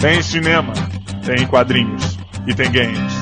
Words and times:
Tem 0.00 0.20
cinema, 0.22 0.72
tem 1.24 1.46
quadrinhos 1.46 2.18
e 2.48 2.54
tem 2.54 2.70
games. 2.70 3.12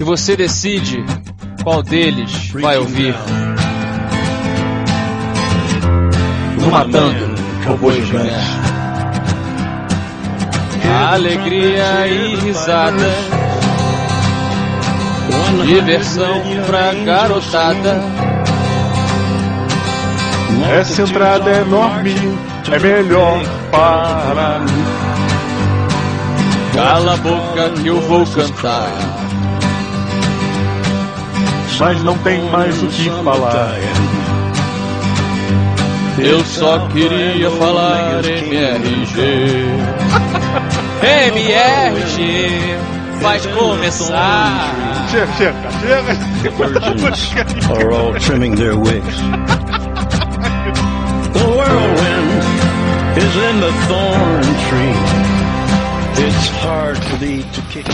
E 0.00 0.04
você 0.04 0.36
decide 0.36 1.04
qual 1.62 1.82
deles 1.82 2.50
vai 2.50 2.78
ouvir. 2.78 3.14
No 6.60 6.70
Matando 6.70 7.34
Robôs 7.66 8.06
Gigantes. 8.06 8.58
Alegria 11.10 12.08
e 12.08 12.36
risada. 12.36 13.27
Diversão 15.66 16.42
pra 16.66 16.94
garotada. 16.94 18.00
Essa 20.70 21.02
entrada 21.02 21.50
é 21.50 21.60
enorme, 21.60 22.14
é 22.70 22.78
melhor 22.78 23.42
parar. 23.70 24.60
Cala 26.74 27.14
a 27.14 27.16
boca 27.16 27.70
que 27.70 27.86
eu 27.88 28.00
vou 28.00 28.26
cantar. 28.26 28.92
Mas 31.78 32.02
não 32.02 32.18
tem 32.18 32.42
mais 32.50 32.82
o 32.82 32.86
que 32.86 33.08
falar. 33.22 33.78
Eu 36.18 36.44
só 36.44 36.88
queria 36.88 37.50
falar 37.52 38.20
MRG. 38.24 39.64
MRG 41.30 42.76
vai 43.20 43.38
começar. 43.54 44.87
Virgins 45.10 45.40
are 47.70 47.92
all 47.92 48.14
trimming 48.18 48.54
their 48.56 48.76
wigs. 48.78 49.16
The 51.32 51.44
whirlwind 51.56 52.42
is 53.16 53.36
in 53.36 53.60
the 53.60 53.72
thorn 53.88 54.42
tree. 54.68 54.98
It's 56.26 56.48
hard 56.48 56.98
for 56.98 57.16
thee 57.16 57.42
to 57.42 57.60
kick. 57.70 57.86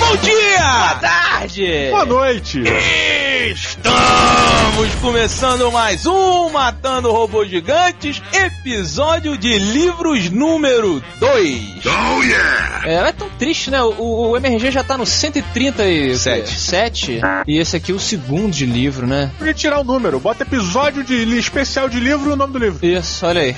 Bom 0.00 0.16
dia! 0.20 0.98
Boa 1.00 1.48
tarde! 1.48 1.90
Boa 1.90 2.04
noite. 2.04 3.27
Estamos 3.46 4.94
começando 5.00 5.70
mais 5.70 6.04
um 6.06 6.50
Matando 6.50 7.12
Robôs 7.12 7.48
Gigantes, 7.48 8.20
episódio 8.34 9.38
de 9.38 9.56
livros 9.56 10.28
número 10.28 11.00
2. 11.20 11.86
Oh 11.86 12.22
yeah! 12.24 12.80
É, 12.84 12.94
é 13.08 13.12
tão 13.12 13.30
triste, 13.38 13.70
né? 13.70 13.80
O, 13.80 14.30
o 14.30 14.36
MRG 14.36 14.72
já 14.72 14.82
tá 14.82 14.98
no 14.98 15.06
137 15.06 17.20
e 17.46 17.58
esse 17.58 17.76
aqui 17.76 17.92
é 17.92 17.94
o 17.94 18.00
segundo 18.00 18.50
de 18.50 18.66
livro, 18.66 19.06
né? 19.06 19.30
Podia 19.38 19.54
tirar 19.54 19.78
o 19.78 19.84
número, 19.84 20.18
bota 20.18 20.42
episódio 20.42 21.04
de 21.04 21.22
especial 21.38 21.88
de 21.88 22.00
livro 22.00 22.30
e 22.30 22.32
o 22.32 22.36
nome 22.36 22.52
do 22.52 22.58
livro. 22.58 22.84
Isso, 22.84 23.24
olha 23.24 23.42
aí. 23.42 23.56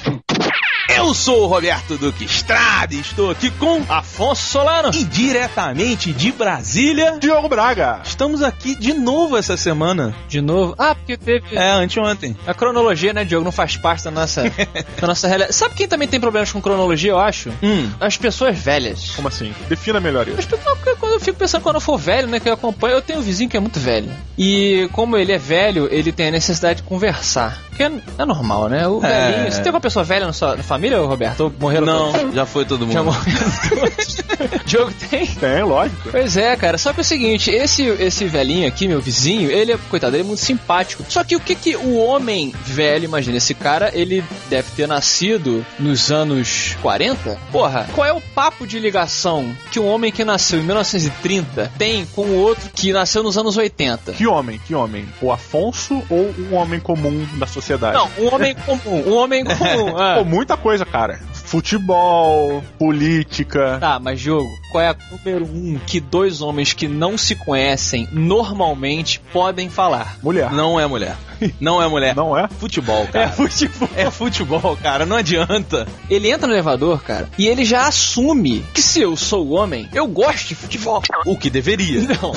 Eu 0.96 1.14
sou 1.14 1.44
o 1.44 1.46
Roberto 1.46 1.96
Duque 1.96 2.24
Estrada 2.24 2.94
e 2.94 3.00
estou 3.00 3.30
aqui 3.30 3.50
com 3.50 3.82
Afonso 3.88 4.42
Solano. 4.46 4.90
e 4.94 5.04
diretamente 5.04 6.12
de 6.12 6.32
Brasília. 6.32 7.16
Diogo 7.20 7.48
Braga. 7.48 8.00
Estamos 8.04 8.42
aqui 8.42 8.74
de 8.74 8.92
novo 8.92 9.36
essa 9.36 9.56
semana. 9.56 10.14
De 10.28 10.40
novo. 10.40 10.74
Ah, 10.78 10.94
porque 10.94 11.16
teve. 11.16 11.56
É, 11.56 11.70
anteontem. 11.70 12.36
A 12.46 12.52
cronologia, 12.54 13.12
né, 13.12 13.24
Diogo, 13.24 13.44
não 13.44 13.52
faz 13.52 13.76
parte 13.76 14.04
da 14.04 14.10
nossa, 14.10 14.42
da 15.00 15.06
nossa 15.06 15.26
realidade. 15.28 15.54
Sabe 15.54 15.74
quem 15.74 15.86
também 15.88 16.08
tem 16.08 16.20
problemas 16.20 16.50
com 16.52 16.60
cronologia, 16.60 17.10
eu 17.12 17.18
acho? 17.18 17.50
Hum. 17.62 17.88
As 18.00 18.16
pessoas 18.16 18.58
velhas. 18.58 19.10
Como 19.10 19.28
assim? 19.28 19.54
Defina 19.68 20.00
melhor 20.00 20.26
isso. 20.28 20.38
As 20.38 20.44
pessoas, 20.46 20.64
não, 20.66 20.76
porque 20.76 20.94
quando 20.96 21.12
eu 21.12 21.20
fico 21.20 21.38
pensando 21.38 21.62
quando 21.62 21.76
eu 21.76 21.80
for 21.80 21.98
velho, 21.98 22.26
né, 22.28 22.40
que 22.40 22.48
eu 22.48 22.54
acompanho, 22.54 22.94
eu 22.96 23.02
tenho 23.02 23.18
um 23.20 23.22
vizinho 23.22 23.48
que 23.48 23.56
é 23.56 23.60
muito 23.60 23.78
velho. 23.78 24.10
E 24.36 24.88
como 24.92 25.16
ele 25.16 25.32
é 25.32 25.38
velho, 25.38 25.88
ele 25.90 26.12
tem 26.12 26.28
a 26.28 26.30
necessidade 26.32 26.82
de 26.82 26.88
conversar. 26.88 27.58
Que 27.76 27.84
é, 27.84 27.92
é 28.18 28.24
normal, 28.24 28.68
né? 28.68 28.86
O 28.86 29.02
É. 29.04 29.30
velhinho. 29.32 29.52
Você 29.52 29.62
tem 29.62 29.70
uma 29.72 29.80
pessoa 29.80 30.04
velha 30.04 30.26
na 30.26 30.32
sua 30.32 30.56
na 30.56 30.62
família, 30.62 30.79
Roberto? 30.88 31.40
Ou 31.40 31.52
morreram 31.58 31.86
todos? 31.86 32.22
Não, 32.22 32.32
já 32.32 32.46
foi 32.46 32.64
todo 32.64 32.86
mundo. 32.86 32.92
Já 32.92 33.02
morreram 33.02 33.50
todos. 33.68 34.16
Diogo 34.64 34.92
tem? 35.10 35.26
Tem, 35.26 35.62
lógico. 35.62 36.10
Pois 36.10 36.36
é, 36.36 36.56
cara. 36.56 36.78
Só 36.78 36.92
que 36.92 37.00
é 37.00 37.02
o 37.02 37.04
seguinte, 37.04 37.50
esse, 37.50 37.82
esse 37.84 38.24
velhinho 38.26 38.66
aqui, 38.68 38.86
meu 38.88 39.00
vizinho, 39.00 39.50
ele 39.50 39.72
é, 39.72 39.78
coitado, 39.88 40.16
ele 40.16 40.22
é 40.22 40.26
muito 40.26 40.40
simpático. 40.40 41.04
Só 41.08 41.22
que 41.24 41.36
o 41.36 41.40
que 41.40 41.54
que 41.54 41.76
o 41.76 41.96
homem 41.96 42.54
velho, 42.64 43.04
imagina, 43.04 43.36
esse 43.36 43.54
cara, 43.54 43.90
ele 43.92 44.24
deve 44.48 44.70
ter 44.70 44.86
nascido 44.86 45.64
nos 45.78 46.10
anos 46.10 46.76
40? 46.82 47.38
Porra, 47.50 47.86
qual 47.94 48.06
é 48.06 48.12
o 48.12 48.20
papo 48.20 48.66
de 48.66 48.78
ligação 48.78 49.54
que 49.70 49.78
um 49.80 49.86
homem 49.88 50.12
que 50.12 50.24
nasceu 50.24 50.60
em 50.60 50.62
1930 50.62 51.72
tem 51.76 52.06
com 52.06 52.22
o 52.22 52.36
outro 52.36 52.70
que 52.74 52.92
nasceu 52.92 53.22
nos 53.22 53.36
anos 53.36 53.56
80? 53.56 54.12
Que 54.12 54.26
homem? 54.26 54.60
Que 54.66 54.74
homem? 54.74 55.06
O 55.20 55.32
Afonso 55.32 56.02
ou 56.08 56.32
um 56.38 56.54
homem 56.54 56.78
comum 56.80 57.26
da 57.34 57.46
sociedade? 57.46 57.96
Não, 57.96 58.08
um 58.18 58.34
homem 58.34 58.54
comum. 58.54 59.02
Um 59.06 59.14
homem 59.16 59.44
comum. 59.44 59.96
ah. 59.96 60.16
Pô, 60.18 60.24
muita 60.24 60.56
coisa, 60.56 60.69
cara. 60.78 61.18
Futebol, 61.32 62.62
política. 62.78 63.78
Tá, 63.80 63.98
mas 63.98 64.20
jogo, 64.20 64.48
qual 64.70 64.82
é 64.82 64.88
a 64.90 64.96
número 65.10 65.44
um 65.44 65.78
que 65.84 65.98
dois 65.98 66.40
homens 66.40 66.72
que 66.72 66.86
não 66.86 67.18
se 67.18 67.34
conhecem 67.34 68.08
normalmente 68.12 69.20
podem 69.32 69.68
falar? 69.68 70.16
Mulher. 70.22 70.52
Não 70.52 70.78
é 70.78 70.86
mulher. 70.86 71.16
Não 71.58 71.82
é 71.82 71.88
mulher. 71.88 72.14
Não 72.14 72.36
é? 72.36 72.48
Futebol, 72.48 73.06
cara. 73.06 73.26
É 73.26 73.28
futebol. 73.28 73.88
É 73.96 74.10
futebol, 74.10 74.76
cara. 74.76 75.06
Não 75.06 75.16
adianta. 75.16 75.88
Ele 76.08 76.30
entra 76.30 76.46
no 76.46 76.52
elevador, 76.52 77.02
cara, 77.02 77.28
e 77.38 77.48
ele 77.48 77.64
já 77.64 77.86
assume 77.88 78.64
que 78.74 78.82
se 78.82 79.00
eu 79.00 79.16
sou 79.16 79.50
homem, 79.50 79.88
eu 79.92 80.06
gosto 80.06 80.48
de 80.48 80.54
futebol. 80.54 81.02
O 81.24 81.36
que 81.36 81.50
deveria. 81.50 82.02
Não. 82.02 82.32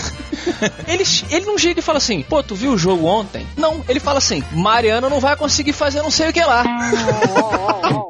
ele, 0.88 1.04
ele 1.30 1.46
não 1.46 1.58
chega 1.58 1.80
e 1.80 1.84
fala 1.84 1.98
assim, 1.98 2.22
pô, 2.24 2.42
tu 2.42 2.56
viu 2.56 2.74
o 2.74 2.78
jogo 2.78 3.06
ontem? 3.06 3.46
Não, 3.58 3.84
ele 3.88 4.00
fala 4.00 4.18
assim, 4.18 4.44
Mariana 4.52 5.10
não 5.10 5.20
vai 5.20 5.36
conseguir 5.36 5.74
fazer 5.74 6.02
não 6.02 6.12
sei 6.12 6.30
o 6.30 6.34
que 6.34 6.42
lá. 6.42 6.64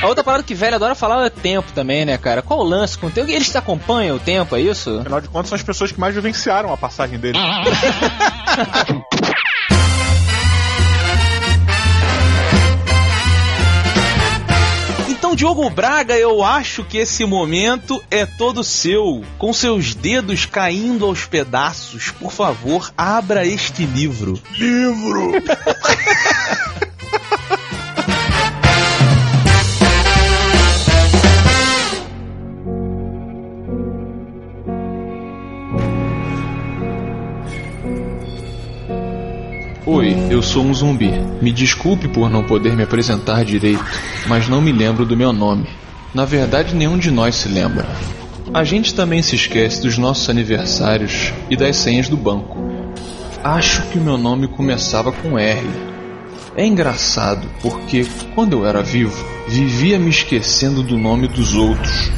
A 0.00 0.06
outra 0.06 0.22
parada 0.22 0.44
que 0.44 0.54
velho 0.54 0.76
adora 0.76 0.94
falar 0.94 1.26
é 1.26 1.30
tempo 1.30 1.72
também, 1.72 2.04
né, 2.04 2.16
cara? 2.16 2.40
Qual 2.40 2.60
o 2.60 2.62
lance 2.62 2.96
com 2.96 3.08
o 3.08 3.10
tempo? 3.10 3.30
Eles 3.30 3.50
te 3.50 3.58
acompanham 3.58 4.16
o 4.16 4.20
tempo, 4.20 4.54
é 4.54 4.60
isso? 4.60 5.00
Afinal 5.00 5.20
de 5.20 5.28
contas, 5.28 5.48
são 5.48 5.56
as 5.56 5.62
pessoas 5.62 5.90
que 5.90 5.98
mais 5.98 6.14
vivenciaram 6.14 6.72
a 6.72 6.76
passagem 6.76 7.18
dele. 7.18 7.38
Então, 15.10 15.36
Diogo 15.36 15.68
Braga, 15.68 16.16
eu 16.16 16.42
acho 16.42 16.82
que 16.84 16.96
esse 16.96 17.22
momento 17.24 18.02
é 18.10 18.24
todo 18.24 18.64
seu. 18.64 19.22
Com 19.36 19.52
seus 19.52 19.94
dedos 19.94 20.46
caindo 20.46 21.04
aos 21.04 21.26
pedaços, 21.26 22.10
por 22.12 22.32
favor, 22.32 22.90
abra 22.96 23.44
este 23.44 23.84
livro. 23.84 24.40
Livro! 24.56 25.32
Oi, 39.90 40.14
eu 40.28 40.42
sou 40.42 40.66
um 40.66 40.74
zumbi. 40.74 41.10
Me 41.40 41.50
desculpe 41.50 42.08
por 42.08 42.28
não 42.28 42.44
poder 42.44 42.76
me 42.76 42.82
apresentar 42.82 43.42
direito, 43.42 43.82
mas 44.26 44.46
não 44.46 44.60
me 44.60 44.70
lembro 44.70 45.06
do 45.06 45.16
meu 45.16 45.32
nome. 45.32 45.66
Na 46.12 46.26
verdade, 46.26 46.74
nenhum 46.74 46.98
de 46.98 47.10
nós 47.10 47.36
se 47.36 47.48
lembra. 47.48 47.86
A 48.52 48.64
gente 48.64 48.94
também 48.94 49.22
se 49.22 49.34
esquece 49.34 49.80
dos 49.80 49.96
nossos 49.96 50.28
aniversários 50.28 51.32
e 51.48 51.56
das 51.56 51.76
senhas 51.76 52.06
do 52.06 52.18
banco. 52.18 52.58
Acho 53.42 53.80
que 53.86 53.96
o 53.96 54.02
meu 54.02 54.18
nome 54.18 54.46
começava 54.46 55.10
com 55.10 55.38
R. 55.38 55.66
É 56.54 56.66
engraçado 56.66 57.48
porque, 57.62 58.06
quando 58.34 58.52
eu 58.52 58.66
era 58.66 58.82
vivo, 58.82 59.24
vivia 59.48 59.98
me 59.98 60.10
esquecendo 60.10 60.82
do 60.82 60.98
nome 60.98 61.28
dos 61.28 61.54
outros. 61.54 62.10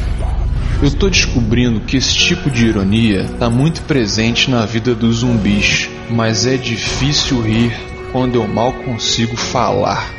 Eu 0.82 0.90
tô 0.90 1.08
descobrindo 1.08 1.78
que 1.82 1.98
esse 1.98 2.16
tipo 2.16 2.50
de 2.50 2.66
ironia 2.66 3.30
tá 3.38 3.48
muito 3.48 3.82
presente 3.82 4.50
na 4.50 4.66
vida 4.66 4.92
dos 4.92 5.18
zumbis, 5.18 5.88
mas 6.10 6.46
é 6.46 6.56
difícil 6.56 7.40
rir 7.40 7.72
quando 8.12 8.34
eu 8.34 8.46
mal 8.46 8.72
consigo 8.72 9.36
falar. 9.36 10.12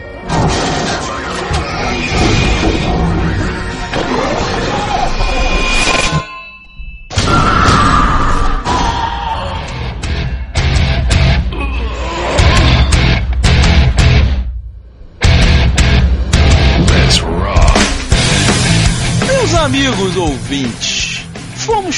Meus 19.27 19.53
amigos 19.55 20.15
ouvintes, 20.17 21.10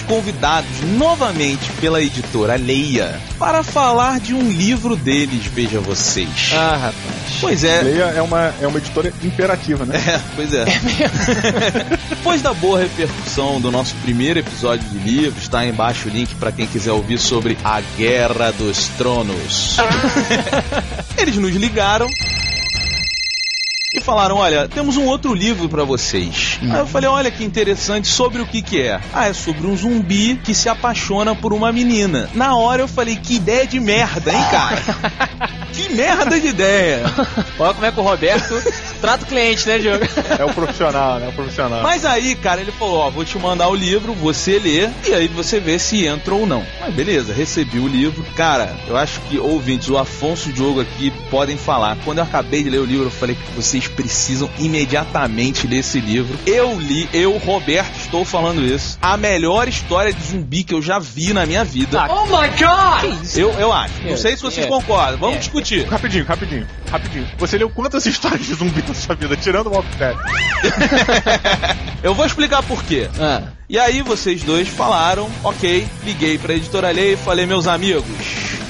convidados 0.03 0.81
novamente 0.97 1.69
pela 1.79 2.01
editora 2.01 2.55
Leia 2.55 3.19
para 3.39 3.63
falar 3.63 4.19
de 4.19 4.33
um 4.33 4.49
livro 4.49 4.95
deles, 4.95 5.45
veja 5.45 5.79
vocês. 5.79 6.51
Ah, 6.53 6.75
rapaz. 6.75 6.93
Pois 7.41 7.63
é, 7.63 7.81
Leia 7.81 8.03
é 8.15 8.21
uma, 8.21 8.53
é 8.61 8.67
uma 8.67 8.77
editora 8.77 9.11
imperativa, 9.23 9.85
né? 9.85 10.01
É, 10.03 10.19
pois 10.35 10.53
é. 10.53 10.65
Depois 12.09 12.41
da 12.43 12.53
boa 12.53 12.79
repercussão 12.79 13.61
do 13.61 13.71
nosso 13.71 13.95
primeiro 14.03 14.39
episódio 14.39 14.87
de 14.89 14.97
livro, 14.97 15.39
está 15.39 15.65
embaixo 15.65 16.09
o 16.09 16.11
link 16.11 16.35
para 16.35 16.51
quem 16.51 16.67
quiser 16.67 16.91
ouvir 16.91 17.17
sobre 17.17 17.57
a 17.63 17.81
Guerra 17.97 18.51
dos 18.51 18.87
Tronos. 18.97 19.77
Eles 21.17 21.37
nos 21.37 21.55
ligaram 21.55 22.07
e 23.93 23.99
falaram: 23.99 24.37
Olha, 24.37 24.67
temos 24.67 24.97
um 24.97 25.05
outro 25.05 25.33
livro 25.33 25.69
para 25.69 25.83
vocês. 25.83 26.59
Aí 26.61 26.79
eu 26.79 26.87
falei: 26.87 27.09
Olha 27.09 27.29
que 27.29 27.43
interessante, 27.43 28.07
sobre 28.07 28.41
o 28.41 28.45
que 28.45 28.61
que 28.61 28.81
é? 28.81 28.99
Ah, 29.13 29.27
é 29.27 29.33
sobre 29.33 29.67
um 29.67 29.75
zumbi 29.75 30.35
que 30.43 30.55
se 30.55 30.67
apaixona 30.67 31.35
por 31.35 31.53
uma 31.53 31.71
menina. 31.71 32.29
Na 32.33 32.55
hora 32.55 32.81
eu 32.81 32.87
falei: 32.87 33.15
Que 33.15 33.35
ideia 33.35 33.67
de 33.67 33.79
merda, 33.79 34.31
hein, 34.31 34.43
cara? 34.49 34.81
que 35.71 35.93
merda 35.93 36.39
de 36.39 36.47
ideia. 36.47 37.03
Olha 37.59 37.73
como 37.73 37.85
é 37.85 37.91
que 37.91 37.99
o 37.99 38.03
Roberto 38.03 38.55
trata 39.03 39.25
o 39.25 39.27
cliente, 39.27 39.67
né, 39.67 39.77
Diogo? 39.79 40.05
É 40.39 40.45
o 40.45 40.53
profissional, 40.53 41.19
né? 41.19 41.25
É 41.25 41.29
o 41.29 41.33
profissional. 41.33 41.83
Mas 41.83 42.05
aí, 42.05 42.35
cara, 42.35 42.61
ele 42.61 42.71
falou: 42.71 42.99
Ó, 42.99 43.09
vou 43.09 43.25
te 43.25 43.37
mandar 43.37 43.67
o 43.67 43.75
livro, 43.75 44.13
você 44.13 44.57
lê 44.57 44.89
e 45.07 45.13
aí 45.13 45.27
você 45.27 45.59
vê 45.59 45.77
se 45.77 46.05
entra 46.05 46.33
ou 46.33 46.47
não. 46.47 46.65
Mas 46.79 46.93
beleza, 46.93 47.33
recebi 47.33 47.79
o 47.79 47.87
livro. 47.87 48.25
Cara, 48.37 48.73
eu 48.87 48.95
acho 48.95 49.19
que 49.29 49.37
ouvintes, 49.37 49.89
o 49.89 49.97
Afonso 49.97 50.47
e 50.47 50.51
o 50.51 50.55
Diogo 50.55 50.79
aqui 50.81 51.11
podem 51.29 51.57
falar. 51.57 51.97
Quando 52.05 52.19
eu 52.19 52.23
acabei 52.23 52.63
de 52.63 52.69
ler 52.69 52.79
o 52.79 52.85
livro, 52.85 53.07
eu 53.07 53.11
falei 53.11 53.35
que 53.35 53.51
vocês 53.55 53.87
precisam 53.87 54.49
imediatamente 54.57 55.67
ler 55.67 55.79
esse 55.79 55.99
livro. 55.99 56.37
Eu 56.45 56.79
li, 56.79 57.09
eu, 57.13 57.37
Roberto, 57.37 57.95
estou 57.97 58.23
falando 58.23 58.61
isso. 58.63 58.97
A 59.01 59.17
melhor 59.17 59.67
história 59.67 60.13
de 60.13 60.23
zumbi 60.23 60.63
que 60.63 60.73
eu 60.73 60.81
já 60.81 60.97
vi 60.99 61.33
na 61.33 61.45
minha 61.45 61.63
vida. 61.65 62.05
Oh 62.09 62.25
my 62.25 62.47
god! 62.57 63.35
Eu, 63.35 63.51
eu 63.59 63.73
acho. 63.73 63.93
Não 64.03 64.15
sei 64.17 64.35
se 64.37 64.41
vocês 64.43 64.65
É. 64.65 64.69
concordam. 64.69 65.17
Vamos 65.17 65.35
É. 65.35 65.39
discutir. 65.39 65.85
Rapidinho, 65.87 66.25
rapidinho, 66.25 66.67
rapidinho. 66.89 67.27
Você 67.37 67.57
leu 67.57 67.69
quantas 67.69 68.05
histórias 68.07 68.45
de 68.45 68.53
zumbi 68.53 68.81
sua 68.95 69.15
vida, 69.15 69.35
tirando 69.37 69.67
o 69.67 69.71
Walking 69.73 69.97
Dead? 69.97 70.15
Eu 72.03 72.13
vou 72.13 72.25
explicar 72.25 72.61
por 72.63 72.83
quê. 72.83 73.09
Ah, 73.19 73.43
E 73.69 73.79
aí 73.79 74.01
vocês 74.01 74.43
dois 74.43 74.67
falaram, 74.67 75.29
ok, 75.43 75.87
liguei 76.03 76.37
pra 76.37 76.53
editora 76.53 76.91
Lei 76.91 77.13
e 77.13 77.17
falei, 77.17 77.45
meus 77.45 77.65
amigos, 77.67 78.03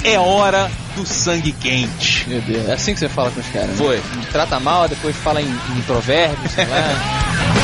é 0.03 0.19
hora 0.19 0.69
do 0.95 1.05
sangue 1.05 1.51
quente. 1.51 2.29
meu 2.29 2.41
Deus. 2.41 2.69
É 2.69 2.73
assim 2.73 2.93
que 2.93 2.99
você 2.99 3.09
fala 3.09 3.31
com 3.31 3.39
os 3.39 3.47
caras. 3.47 3.69
né? 3.69 3.75
Foi. 3.77 4.01
Trata 4.31 4.59
mal, 4.59 4.87
depois 4.87 5.15
fala 5.15 5.41
em, 5.41 5.47
em 5.47 5.81
provérbios, 5.85 6.51
sei 6.51 6.65
lá. 6.65 6.77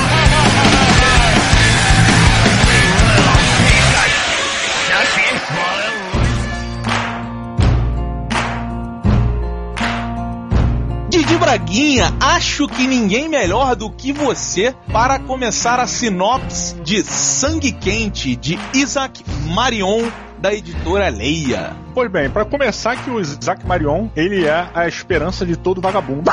Braguinha, 11.70 12.12
acho 12.20 12.68
que 12.68 12.88
ninguém 12.88 13.30
melhor 13.30 13.76
do 13.76 13.92
que 13.92 14.12
você 14.12 14.74
para 14.92 15.20
começar 15.20 15.80
a 15.80 15.86
sinopse 15.86 16.74
de 16.82 17.04
Sangue 17.04 17.72
Quente 17.72 18.36
de 18.36 18.58
Isaac 18.74 19.24
Marion 19.54 20.10
da 20.42 20.54
editora 20.54 21.10
Leia. 21.10 21.76
Pois 21.94 22.10
bem, 22.10 22.30
pra 22.30 22.46
começar 22.46 22.96
que 22.96 23.10
o 23.10 23.20
Isaac 23.20 23.66
Marion, 23.66 24.08
ele 24.16 24.46
é 24.46 24.70
a 24.74 24.88
esperança 24.88 25.46
de 25.46 25.58
todo 25.58 25.82
vagabundo, 25.82 26.24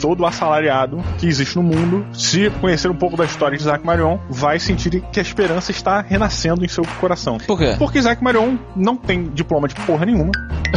todo 0.00 0.24
assalariado 0.24 1.02
que 1.18 1.26
existe 1.26 1.56
no 1.56 1.62
mundo. 1.62 2.06
Se 2.14 2.48
conhecer 2.60 2.90
um 2.90 2.94
pouco 2.94 3.16
da 3.16 3.24
história 3.24 3.56
de 3.56 3.62
Isaac 3.62 3.84
Marion, 3.84 4.18
vai 4.30 4.58
sentir 4.58 5.02
que 5.12 5.18
a 5.18 5.22
esperança 5.22 5.70
está 5.70 6.00
renascendo 6.00 6.64
em 6.64 6.68
seu 6.68 6.84
coração. 7.00 7.38
Por 7.46 7.58
quê? 7.58 7.74
Porque 7.78 7.98
Isaac 7.98 8.22
Marion 8.22 8.56
não 8.74 8.96
tem 8.96 9.24
diploma 9.24 9.68
de 9.68 9.74
porra 9.74 10.06
nenhuma, 10.06 10.32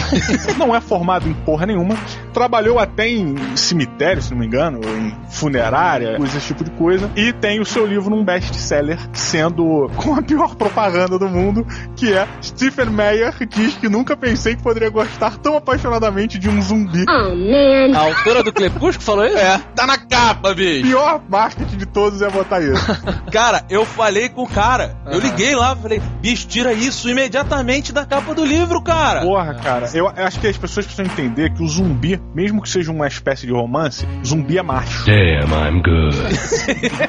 não 0.57 0.75
é 0.75 0.81
formado 0.81 1.29
em 1.29 1.33
porra 1.33 1.65
nenhuma, 1.65 1.95
trabalhou 2.33 2.79
até 2.79 3.07
em 3.07 3.35
cemitério, 3.55 4.21
se 4.21 4.31
não 4.31 4.39
me 4.39 4.47
engano, 4.47 4.79
em 4.83 5.15
funerária, 5.29 6.17
coisa 6.17 6.37
esse 6.37 6.47
tipo 6.47 6.63
de 6.63 6.71
coisa, 6.71 7.09
e 7.15 7.31
tem 7.33 7.59
o 7.59 7.65
seu 7.65 7.85
livro 7.85 8.09
num 8.09 8.23
best-seller, 8.23 8.97
sendo 9.13 9.89
com 9.95 10.15
a 10.15 10.21
pior 10.21 10.55
propaganda 10.55 11.17
do 11.17 11.27
mundo, 11.27 11.65
que 11.95 12.13
é 12.13 12.27
Stephen 12.49 12.87
Meyer 12.89 13.33
diz 13.47 13.75
que 13.75 13.87
nunca 13.89 14.15
pensei 14.17 14.55
que 14.55 14.61
poderia 14.63 14.89
gostar 14.89 15.37
tão 15.37 15.55
apaixonadamente 15.57 16.37
de 16.37 16.49
um 16.49 16.61
zumbi. 16.61 17.05
A 17.95 17.99
autora 17.99 18.43
do 18.43 18.51
Crepúsculo 18.51 19.01
falou 19.05 19.25
isso? 19.25 19.37
É, 19.37 19.59
tá 19.75 19.85
na 19.87 19.97
capa, 19.97 20.53
bicho. 20.53 20.83
Pior 20.87 21.21
marketing 21.29 21.77
de 21.77 21.85
todos 21.85 22.21
é 22.21 22.29
botar 22.29 22.61
isso. 22.61 22.83
Cara, 23.31 23.63
eu 23.69 23.85
falei 23.85 24.29
com 24.29 24.43
o 24.43 24.47
cara. 24.49 24.97
Eu 25.05 25.19
Aham. 25.19 25.21
liguei 25.29 25.55
lá, 25.55 25.75
falei, 25.75 26.01
bicho, 26.21 26.47
tira 26.47 26.73
isso 26.73 27.07
imediatamente 27.09 27.91
da 27.93 28.05
capa 28.05 28.33
do 28.33 28.43
livro, 28.43 28.81
cara. 28.81 29.21
Porra, 29.21 29.53
cara, 29.55 29.89
eu 29.93 30.07
acho 30.07 30.39
que 30.39 30.47
as 30.47 30.57
pessoas 30.57 30.85
precisam 30.85 31.05
entender 31.05 31.51
que 31.53 31.61
o 31.63 31.67
zumbi, 31.67 32.19
mesmo 32.33 32.61
que 32.61 32.69
seja 32.69 32.91
uma 32.91 33.07
espécie 33.07 33.45
de 33.45 33.53
romance, 33.53 34.07
zumbi 34.25 34.57
é 34.57 34.63
macho. 34.63 35.05
Damn, 35.05 35.51
I'm 35.53 35.81
good. 35.81 36.15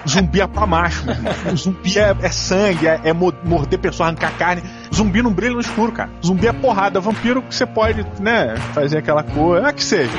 Zumbi 0.09 0.41
é 0.41 0.47
pra 0.47 0.67
macho, 0.67 1.05
meu 1.05 1.15
irmão. 1.15 1.57
Zumbi 1.57 1.99
é, 1.99 2.15
é 2.23 2.29
sangue, 2.31 2.87
é, 2.87 3.01
é 3.05 3.13
mo- 3.13 3.33
morder 3.45 3.79
pessoa, 3.79 4.09
arrancar 4.09 4.33
carne. 4.37 4.63
Zumbi 4.95 5.23
não 5.23 5.33
brilha 5.33 5.55
no 5.55 5.61
escuro, 5.61 5.93
cara. 5.93 6.11
Zumbi 6.25 6.47
é 6.47 6.53
porrada. 6.53 7.01
Vampiro 7.01 7.43
que 7.43 7.55
você 7.55 7.67
pode, 7.67 8.05
né, 8.21 8.57
fazer 8.75 8.99
aquela 8.99 9.23
coisa. 9.23 9.69
Ah, 9.69 9.73
que 9.73 9.83
seja. 9.85 10.11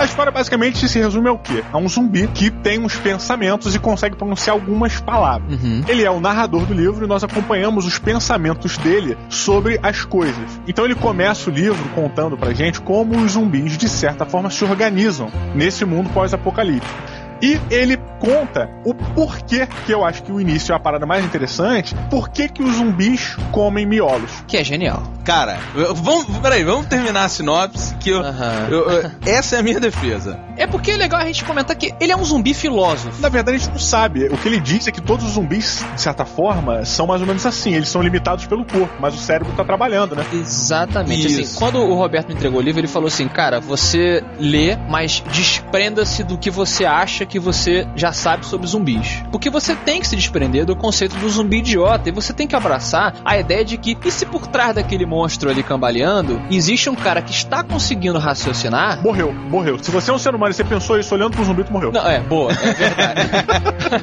A 0.00 0.04
história 0.04 0.30
basicamente 0.30 0.88
se 0.88 0.98
resume 0.98 1.28
ao 1.28 1.38
quê? 1.38 1.62
A 1.72 1.78
um 1.78 1.88
zumbi 1.88 2.26
que 2.28 2.50
tem 2.50 2.78
uns 2.78 2.96
pensamentos 2.96 3.74
e 3.74 3.78
consegue 3.78 4.16
pronunciar 4.16 4.54
algumas 4.54 5.00
palavras. 5.00 5.52
Uhum. 5.52 5.82
Ele 5.88 6.04
é 6.04 6.10
o 6.10 6.20
narrador 6.20 6.64
do 6.66 6.74
livro 6.74 7.04
e 7.04 7.08
nós 7.08 7.24
acompanhamos 7.24 7.86
os 7.86 7.98
pensamentos 7.98 8.76
dele 8.78 9.16
sobre 9.28 9.78
as 9.82 10.04
coisas. 10.04 10.60
Então 10.66 10.84
ele 10.84 10.94
começa 10.94 11.50
o 11.50 11.52
livro 11.52 11.82
contando 11.94 12.36
pra 12.36 12.52
gente 12.52 12.80
como 12.80 13.16
os 13.16 13.32
zumbis, 13.32 13.76
de 13.76 13.88
certa 13.88 14.24
forma, 14.24 14.50
se 14.50 14.64
organizam 14.64 15.30
nesse 15.54 15.84
mundo 15.84 16.10
pós-apocalíptico. 16.10 16.94
E 17.40 17.60
ele 17.70 17.96
conta 18.18 18.68
o 18.84 18.94
porquê, 18.94 19.66
que 19.86 19.92
eu 19.92 20.04
acho 20.04 20.22
que 20.22 20.32
o 20.32 20.40
início 20.40 20.72
é 20.72 20.76
a 20.76 20.78
parada 20.78 21.06
mais 21.06 21.24
interessante, 21.24 21.94
por 22.10 22.28
que 22.30 22.48
que 22.48 22.62
os 22.62 22.76
zumbis 22.76 23.36
comem 23.52 23.86
miolos. 23.86 24.42
Que 24.46 24.56
é 24.56 24.64
genial. 24.64 25.17
Cara, 25.28 25.58
vamos, 25.94 26.24
peraí, 26.38 26.64
vamos 26.64 26.86
terminar 26.86 27.24
a 27.26 27.28
sinopse, 27.28 27.94
que 27.96 28.08
eu, 28.08 28.20
Aham. 28.20 28.68
eu- 28.70 28.90
eu- 28.90 29.10
essa 29.26 29.56
é 29.56 29.58
a 29.58 29.62
minha 29.62 29.78
defesa. 29.78 30.40
É 30.56 30.66
porque 30.66 30.90
é 30.90 30.96
legal 30.96 31.20
a 31.20 31.24
gente 31.26 31.44
comentar 31.44 31.76
que 31.76 31.92
ele 32.00 32.10
é 32.10 32.16
um 32.16 32.24
zumbi 32.24 32.54
filósofo. 32.54 33.20
Na 33.20 33.28
verdade, 33.28 33.58
a 33.58 33.60
gente 33.60 33.70
não 33.70 33.78
sabe. 33.78 34.24
O 34.28 34.38
que 34.38 34.48
ele 34.48 34.58
diz 34.58 34.88
é 34.88 34.90
que 34.90 35.02
todos 35.02 35.26
os 35.26 35.32
zumbis, 35.32 35.84
de 35.94 36.00
certa 36.00 36.24
forma, 36.24 36.82
são 36.86 37.06
mais 37.06 37.20
ou 37.20 37.26
menos 37.26 37.44
assim. 37.44 37.74
Eles 37.74 37.90
são 37.90 38.00
limitados 38.00 38.46
pelo 38.46 38.64
corpo, 38.64 38.90
mas 38.98 39.14
o 39.14 39.18
cérebro 39.18 39.52
tá 39.54 39.62
trabalhando, 39.62 40.16
né? 40.16 40.24
Exatamente. 40.32 41.26
Assim, 41.42 41.58
quando 41.58 41.78
o 41.78 41.94
Roberto 41.94 42.28
me 42.28 42.34
entregou 42.34 42.58
o 42.58 42.62
livro, 42.62 42.80
ele 42.80 42.88
falou 42.88 43.08
assim: 43.08 43.28
Cara, 43.28 43.60
você 43.60 44.24
lê, 44.40 44.76
mas 44.88 45.22
desprenda-se 45.30 46.24
do 46.24 46.38
que 46.38 46.50
você 46.50 46.86
acha 46.86 47.26
que 47.26 47.38
você 47.38 47.86
já 47.94 48.12
sabe 48.12 48.46
sobre 48.46 48.66
zumbis. 48.66 49.22
Porque 49.30 49.50
você 49.50 49.76
tem 49.76 50.00
que 50.00 50.08
se 50.08 50.16
desprender 50.16 50.64
do 50.64 50.74
conceito 50.74 51.14
do 51.18 51.28
zumbi 51.28 51.58
idiota 51.58 52.08
e 52.08 52.12
você 52.12 52.32
tem 52.32 52.46
que 52.48 52.56
abraçar 52.56 53.14
a 53.24 53.36
ideia 53.38 53.62
de 53.62 53.76
que, 53.76 53.96
e 54.04 54.10
se 54.10 54.24
por 54.24 54.46
trás 54.46 54.74
daquele 54.74 55.04
monstro 55.04 55.17
ali 55.48 55.62
cambaleando, 55.62 56.40
existe 56.50 56.88
um 56.90 56.94
cara 56.94 57.20
que 57.22 57.32
está 57.32 57.62
conseguindo 57.62 58.18
raciocinar. 58.18 59.02
Morreu, 59.02 59.32
morreu. 59.32 59.78
Se 59.82 59.90
você 59.90 60.10
é 60.10 60.14
um 60.14 60.18
ser 60.18 60.34
humano 60.34 60.50
e 60.50 60.54
você 60.54 60.64
pensou 60.64 60.98
isso 60.98 61.14
olhando 61.14 61.32
pro 61.32 61.44
zumbi, 61.44 61.64
tu 61.64 61.72
morreu. 61.72 61.92
Não, 61.92 62.06
é, 62.06 62.20
boa, 62.20 62.52
é 62.52 62.72
verdade. 62.74 63.20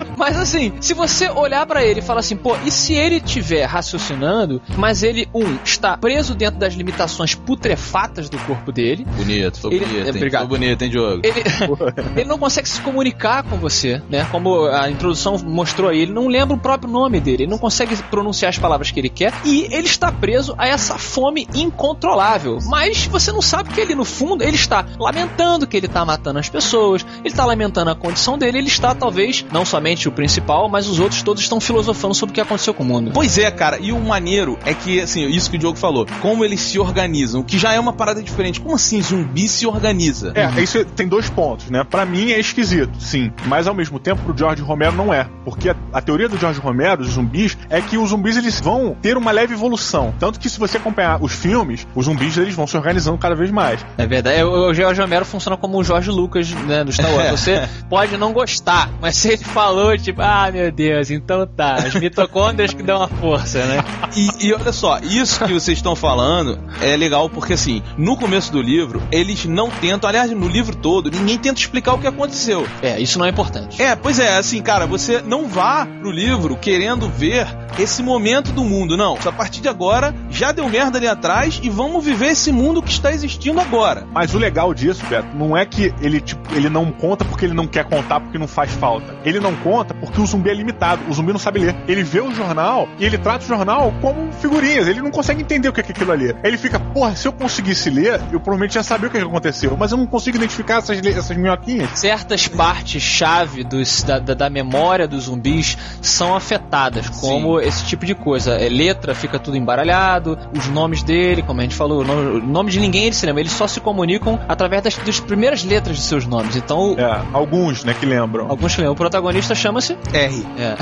mas 0.17 0.37
assim, 0.37 0.73
se 0.79 0.93
você 0.93 1.29
olhar 1.29 1.65
pra 1.65 1.83
ele 1.83 1.99
e 1.99 2.03
falar 2.03 2.19
assim, 2.21 2.35
pô, 2.35 2.55
e 2.65 2.71
se 2.71 2.93
ele 2.93 3.17
estiver 3.17 3.65
raciocinando, 3.65 4.61
mas 4.77 5.03
ele, 5.03 5.27
um, 5.33 5.57
está 5.63 5.97
preso 5.97 6.33
dentro 6.35 6.59
das 6.59 6.73
limitações 6.73 7.35
putrefatas 7.35 8.29
do 8.29 8.37
corpo 8.39 8.71
dele, 8.71 9.05
Bonito, 9.15 9.59
foi 9.59 9.73
Ele- 9.73 9.85
bonito, 9.85 9.97
é, 10.05 10.09
hein? 10.09 10.15
obrigado. 10.15 10.47
Foi 10.49 10.57
bonito, 10.59 10.81
hein, 10.81 10.89
Diogo? 10.89 11.21
ele, 11.23 11.43
ele 12.17 12.29
não 12.29 12.37
consegue 12.37 12.67
se 12.67 12.81
comunicar 12.81 13.43
com 13.43 13.57
você, 13.57 14.01
né? 14.09 14.27
Como 14.31 14.65
a 14.65 14.89
introdução 14.89 15.37
mostrou 15.39 15.89
aí, 15.89 15.99
ele 16.01 16.13
não 16.13 16.27
lembra 16.27 16.55
o 16.55 16.59
próprio 16.59 16.91
nome 16.91 17.19
dele, 17.19 17.43
ele 17.43 17.51
não 17.51 17.57
consegue 17.57 17.95
pronunciar 18.03 18.49
as 18.49 18.57
palavras 18.57 18.91
que 18.91 18.99
ele 18.99 19.09
quer 19.09 19.33
e 19.43 19.67
ele 19.71 19.87
está 19.87 20.11
preso 20.11 20.53
a 20.57 20.67
essa 20.67 20.97
fome 21.05 21.47
incontrolável. 21.55 22.59
Mas 22.65 23.05
você 23.05 23.31
não 23.31 23.41
sabe 23.41 23.69
que 23.69 23.79
ele, 23.79 23.95
no 23.95 24.03
fundo, 24.05 24.43
ele 24.43 24.55
está 24.55 24.85
lamentando 24.99 25.65
que 25.65 25.77
ele 25.77 25.85
está 25.85 26.03
matando 26.03 26.39
as 26.39 26.49
pessoas, 26.49 27.05
ele 27.19 27.29
está 27.29 27.45
lamentando 27.45 27.89
a 27.89 27.95
condição 27.95 28.37
dele, 28.37 28.57
ele 28.57 28.67
está, 28.67 28.93
talvez, 28.93 29.45
não 29.51 29.65
somente 29.65 30.07
o 30.07 30.11
principal, 30.11 30.67
mas 30.67 30.87
os 30.87 30.99
outros 30.99 31.23
todos 31.23 31.41
estão 31.41 31.59
filosofando 31.59 32.13
sobre 32.13 32.31
o 32.31 32.35
que 32.35 32.41
aconteceu 32.41 32.73
com 32.73 32.83
o 32.83 32.85
mundo. 32.85 33.11
Pois 33.13 33.37
é, 33.37 33.49
cara, 33.49 33.79
e 33.79 33.91
o 33.91 33.99
maneiro 33.99 34.59
é 34.65 34.73
que, 34.73 34.99
assim, 34.99 35.25
isso 35.27 35.49
que 35.49 35.55
o 35.55 35.59
Diogo 35.59 35.77
falou, 35.77 36.05
como 36.21 36.43
eles 36.43 36.59
se 36.61 36.77
organizam, 36.77 37.41
que 37.41 37.57
já 37.57 37.73
é 37.73 37.79
uma 37.79 37.93
parada 37.93 38.21
diferente. 38.21 38.59
Como 38.59 38.75
assim 38.75 39.01
zumbi 39.01 39.47
se 39.47 39.65
organiza? 39.65 40.33
É, 40.35 40.61
isso 40.61 40.83
tem 40.83 41.07
dois 41.07 41.29
pontos, 41.29 41.69
né? 41.69 41.83
Pra 41.83 42.05
mim 42.05 42.31
é 42.31 42.39
esquisito, 42.39 42.99
sim. 42.99 43.31
Mas 43.47 43.67
ao 43.67 43.73
mesmo 43.73 43.95
mesmo 43.95 43.99
tempo, 43.99 44.21
pro 44.23 44.37
George 44.37 44.61
Romero 44.61 44.95
não 44.95 45.13
é. 45.13 45.27
Porque 45.43 45.69
a, 45.69 45.75
a 45.93 46.01
teoria 46.01 46.27
do 46.27 46.37
George 46.37 46.59
Romero, 46.59 47.03
dos 47.03 47.13
zumbis, 47.13 47.57
é 47.69 47.81
que 47.81 47.97
os 47.97 48.09
zumbis 48.09 48.37
eles 48.37 48.59
vão 48.59 48.95
ter 49.01 49.15
uma 49.17 49.31
leve 49.31 49.53
evolução. 49.53 50.13
Tanto 50.19 50.39
que 50.39 50.49
se 50.49 50.59
você 50.59 50.79
acompanhar 50.85 51.17
os 51.21 51.33
filmes, 51.33 51.87
os 51.95 52.05
zumbis 52.05 52.37
eles 52.37 52.53
vão 52.53 52.67
se 52.67 52.77
organizando 52.77 53.17
cada 53.17 53.33
vez 53.33 53.49
mais. 53.49 53.83
É 53.97 54.05
verdade. 54.05 54.43
O, 54.43 54.69
o 54.69 54.73
George 54.73 55.01
Romero 55.01 55.25
funciona 55.25 55.57
como 55.57 55.79
o 55.79 55.83
Jorge 55.83 56.11
Lucas, 56.11 56.49
né, 56.51 56.83
do 56.83 56.91
Star 56.91 57.11
Wars. 57.11 57.31
Você 57.39 57.67
pode 57.89 58.17
não 58.17 58.31
gostar, 58.31 58.89
mas 59.01 59.15
se 59.17 59.29
ele 59.29 59.43
falou, 59.43 59.97
tipo, 59.97 60.21
ah, 60.21 60.49
meu 60.51 60.71
Deus, 60.71 61.09
então 61.09 61.47
tá. 61.47 61.75
As 61.75 61.95
mitocôndrias 61.95 62.73
que 62.73 62.83
dão 62.83 63.01
a 63.01 63.07
força, 63.07 63.65
né? 63.65 63.83
E, 64.15 64.47
e 64.47 64.53
olha 64.53 64.71
só, 64.71 64.99
isso 64.99 65.43
que 65.43 65.53
vocês 65.53 65.77
estão 65.77 65.95
falando 65.95 66.59
é 66.81 66.95
legal 66.95 67.29
porque, 67.29 67.53
assim, 67.53 67.81
no 67.97 68.15
começo 68.15 68.51
do 68.51 68.61
livro, 68.61 69.01
eles 69.11 69.45
não 69.45 69.69
tentam, 69.69 70.07
aliás, 70.07 70.29
no 70.31 70.47
livro 70.47 70.75
todo, 70.75 71.09
ninguém 71.09 71.37
tenta 71.37 71.59
explicar 71.59 71.93
o 71.93 71.99
que 71.99 72.07
aconteceu. 72.07 72.67
É, 72.81 72.99
isso 72.99 73.17
não 73.17 73.25
é 73.25 73.29
importante. 73.29 73.81
É, 73.81 73.95
pois 73.95 74.19
é, 74.19 74.37
assim, 74.37 74.61
cara, 74.61 74.85
você 74.85 75.21
não 75.21 75.47
vá 75.47 75.85
pro 75.85 76.11
livro 76.11 76.55
querendo 76.55 77.09
ver 77.09 77.47
esse 77.79 78.01
momento 78.01 78.51
do 78.51 78.63
mundo, 78.63 78.95
não. 78.95 79.17
A 79.25 79.31
partir 79.31 79.61
de 79.61 79.67
agora, 79.67 80.13
já 80.29 80.51
deu 80.51 80.67
merda 80.75 80.97
ali 80.97 81.07
atrás 81.07 81.61
e 81.63 81.69
vamos 81.69 82.03
viver 82.03 82.31
esse 82.31 82.51
mundo 82.51 82.83
que 82.83 82.91
está 82.91 83.09
existindo 83.09 83.61
agora. 83.61 84.05
Mas 84.11 84.35
o 84.35 84.37
legal 84.37 84.73
disso, 84.73 85.05
Beto, 85.05 85.33
não 85.33 85.55
é 85.55 85.65
que 85.65 85.93
ele, 86.01 86.19
tipo, 86.19 86.53
ele 86.53 86.67
não 86.67 86.91
conta 86.91 87.23
porque 87.23 87.45
ele 87.45 87.53
não 87.53 87.65
quer 87.65 87.85
contar 87.85 88.19
porque 88.19 88.37
não 88.37 88.47
faz 88.47 88.73
falta. 88.73 89.15
Ele 89.23 89.39
não 89.39 89.55
conta 89.55 89.93
porque 89.93 90.19
o 90.19 90.25
zumbi 90.25 90.49
é 90.49 90.53
limitado. 90.53 91.01
O 91.09 91.13
zumbi 91.13 91.31
não 91.31 91.39
sabe 91.39 91.59
ler. 91.59 91.75
Ele 91.87 92.03
vê 92.03 92.19
o 92.19 92.35
jornal 92.35 92.89
e 92.99 93.05
ele 93.05 93.17
trata 93.17 93.45
o 93.45 93.47
jornal 93.47 93.93
como 94.01 94.33
figurinhas. 94.33 94.85
Ele 94.85 95.01
não 95.01 95.11
consegue 95.11 95.41
entender 95.41 95.69
o 95.69 95.71
que 95.71 95.79
é 95.79 95.83
aquilo 95.83 96.11
ali. 96.11 96.35
Ele 96.43 96.57
fica, 96.57 96.77
porra, 96.77 97.15
se 97.15 97.25
eu 97.25 97.31
conseguisse 97.31 97.89
ler, 97.89 98.19
eu 98.33 98.41
provavelmente 98.41 98.73
já 98.73 98.83
sabia 98.83 99.07
o 99.07 99.11
que 99.11 99.17
aconteceu. 99.17 99.77
Mas 99.79 99.93
eu 99.93 99.97
não 99.97 100.05
consigo 100.05 100.35
identificar 100.35 100.79
essas, 100.79 100.99
essas 101.05 101.37
minhoquinhas. 101.37 101.89
Certas 101.97 102.49
partes-chave 102.49 103.63
da, 103.63 104.19
da, 104.19 104.33
da, 104.33 104.49
memória 104.49 105.07
dos 105.07 105.23
zumbis 105.23 105.77
são 106.01 106.35
afetadas, 106.35 107.07
como 107.09 107.61
Sim. 107.61 107.67
esse 107.67 107.85
tipo 107.85 108.05
de 108.05 108.13
coisa. 108.13 108.55
É, 108.55 108.67
letra 108.67 109.15
fica 109.15 109.39
tudo 109.39 109.55
embaralhado, 109.55 110.37
os 110.53 110.64
nomes 110.67 111.03
dele, 111.03 111.41
como 111.41 111.59
a 111.59 111.63
gente 111.63 111.75
falou, 111.75 112.01
o 112.01 112.03
nome, 112.03 112.39
o 112.39 112.41
nome 112.45 112.71
de 112.71 112.79
ninguém 112.79 113.05
ele 113.05 113.15
se 113.15 113.25
lembra. 113.25 113.41
Eles 113.41 113.53
só 113.53 113.67
se 113.67 113.79
comunicam 113.79 114.39
através 114.47 114.83
das, 114.83 114.97
das 114.97 115.19
primeiras 115.19 115.63
letras 115.63 115.97
de 115.97 116.03
seus 116.03 116.25
nomes. 116.25 116.55
Então. 116.55 116.95
É, 116.97 117.21
alguns, 117.33 117.83
né, 117.83 117.95
que 117.97 118.05
lembram. 118.05 118.49
Alguns 118.49 118.73
que 118.73 118.81
lembram. 118.81 118.93
O 118.93 118.97
protagonista 118.97 119.55
chama-se 119.55 119.97
R. 120.13 120.45
É. 120.57 120.75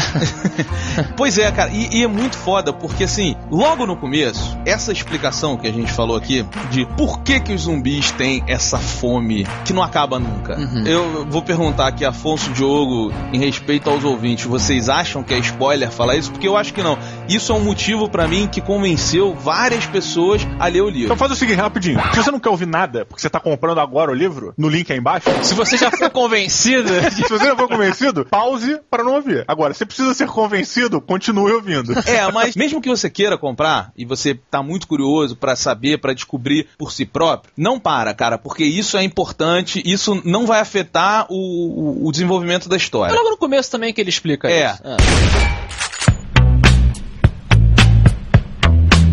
pois 1.18 1.38
é, 1.38 1.52
cara, 1.52 1.72
e, 1.72 2.00
e, 2.00 2.04
é 2.04 2.08
muito 2.08 2.38
foda, 2.38 2.72
porque 2.74 3.06
assim, 3.06 3.36
logo 3.50 3.86
no 3.86 3.96
começo, 3.96 4.58
essa 4.66 4.92
explicação 4.92 5.58
que 5.58 5.68
a 5.68 5.72
gente 5.72 5.92
falou 5.92 6.16
aqui 6.16 6.46
de 6.70 6.86
por 6.98 7.22
que 7.22 7.40
que 7.40 7.54
os 7.54 7.62
zumbis 7.62 8.12
têm 8.12 8.44
essa 8.48 8.78
fome 8.78 9.46
que 9.66 9.74
não 9.74 9.84
acaba 9.84 10.20
nunca. 10.20 10.58
Uhum. 10.58 10.86
Eu 10.86 11.26
vou 11.26 11.42
perguntar 11.42 11.88
aqui, 11.88 12.06
Afonso 12.06 12.52
Diogo, 12.52 13.12
em 13.32 13.40
respeito 13.40 13.90
aos 13.90 14.04
ouvintes, 14.04 14.46
vocês 14.46 14.90
acham 14.90 15.24
que 15.24 15.34
é 15.34 15.40
spoiler 15.40 15.92
falar 15.92 16.16
isso? 16.16 16.32
Porque 16.32 16.48
eu 16.48 16.58
acho 16.58 16.74
que 16.74 16.82
não. 16.82 16.98
Isso 17.28 17.54
é 17.54 17.56
um 17.56 17.64
motivo 17.64 18.10
para 18.10 18.28
mim 18.28 18.48
que 18.48 18.60
convenceu 18.60 19.34
várias 19.34 19.86
pessoas 19.86 20.46
a 20.60 20.68
ler 20.68 20.82
o 20.82 20.90
livro. 20.90 21.06
Então 21.06 21.18
faz 21.18 21.32
o 21.32 21.36
seguinte, 21.36 21.58
rapidinho. 21.58 22.00
Se 22.14 22.18
você 22.18 22.32
não 22.32 22.40
quer 22.40 22.50
ouvir 22.50 22.66
nada, 22.66 23.06
porque 23.06 23.22
você 23.22 23.30
tá 23.30 23.40
comprando 23.40 23.80
agora 23.80 24.12
o 24.12 24.14
livro, 24.14 24.54
no 24.58 24.68
link 24.68 24.92
aí 24.92 25.00
embaixo. 25.00 25.28
Se 25.42 25.54
você 25.54 25.78
já 25.78 25.90
for 25.90 26.10
convencido. 26.10 26.90
se 27.12 27.22
você 27.22 27.46
já 27.46 27.56
for 27.56 27.68
convencido, 27.68 28.26
pause 28.26 28.80
para 28.90 29.04
não 29.04 29.16
ouvir. 29.16 29.46
Agora, 29.48 29.74
se 29.74 29.86
precisa 29.86 30.14
ser 30.14 30.28
convencido, 30.28 31.00
continue 31.00 31.54
ouvindo. 31.54 31.94
É, 32.06 32.30
mas 32.32 32.56
mesmo 32.56 32.82
que 32.82 32.90
você 32.90 33.10
queira 33.10 33.38
comprar 33.38 33.92
e 33.98 34.06
você 34.06 34.36
tá 34.52 34.62
muito 34.62 34.88
curioso 34.88 35.36
para 35.36 35.56
saber, 35.56 36.00
para 36.00 36.14
descobrir 36.14 36.68
por 36.78 36.92
si 36.92 37.06
próprio, 37.06 37.52
não 37.58 37.80
para, 37.80 38.14
cara, 38.14 38.38
porque 38.38 38.64
isso 38.64 38.98
é 38.98 39.04
importante, 39.04 39.82
isso 39.86 40.22
não 40.26 40.46
vai 40.46 40.60
afetar 40.60 41.26
o, 41.30 42.08
o 42.08 42.12
desenvolvimento 42.12 42.68
da 42.68 42.76
história. 42.76 43.14
É 43.14 43.16
logo 43.16 43.30
no 43.30 43.38
começo 43.38 43.72
também 43.72 43.94
que 43.94 44.02
ele 44.02 44.10
explica 44.10 44.50
é. 44.50 44.72
isso. 44.72 44.82
É. 44.84 45.83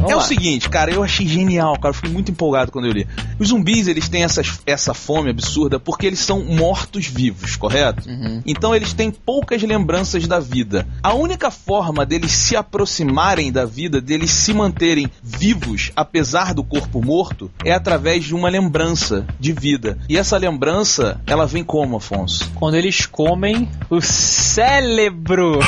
Vamos 0.01 0.13
é 0.13 0.17
lá. 0.17 0.23
o 0.23 0.27
seguinte, 0.27 0.69
cara, 0.69 0.91
eu 0.91 1.03
achei 1.03 1.27
genial, 1.27 1.79
cara. 1.79 1.91
Eu 1.91 1.99
fui 1.99 2.09
muito 2.09 2.31
empolgado 2.31 2.73
quando 2.73 2.87
eu 2.87 2.93
li. 2.93 3.07
Os 3.39 3.49
zumbis, 3.49 3.87
eles 3.87 4.09
têm 4.09 4.25
essas, 4.25 4.61
essa 4.67 4.95
fome 4.95 5.31
absurda 5.31 5.79
porque 5.79 6.07
eles 6.07 6.21
são 6.21 6.43
mortos-vivos, 6.45 7.57
correto? 7.57 8.09
Uhum. 8.09 8.43
Então 8.47 8.75
eles 8.75 8.93
têm 8.93 9.11
poucas 9.11 9.63
lembranças 9.63 10.27
da 10.27 10.41
vida. 10.41 10.87
A 11.03 11.13
única 11.15 11.51
forma 11.51 12.07
deles 12.07 12.33
se 12.33 12.57
aproximarem 12.57 13.53
da 13.53 13.65
vida, 13.65 14.01
deles 14.01 14.31
se 14.31 14.53
manterem 14.55 15.11
vivos, 15.23 15.93
apesar 15.95 16.55
do 16.55 16.65
corpo 16.65 17.05
morto, 17.05 17.51
é 17.65 17.73
através 17.73 18.25
de 18.25 18.35
uma 18.35 18.49
lembrança 18.49 19.27
de 19.39 19.53
vida. 19.53 19.99
E 20.09 20.17
essa 20.17 20.37
lembrança, 20.37 21.21
ela 21.27 21.47
vem 21.47 21.63
como, 21.65 21.97
Afonso? 21.97 22.51
Quando 22.55 22.77
eles 22.77 23.07
comem 23.07 23.69
o 23.89 24.01
cérebro. 24.01 25.61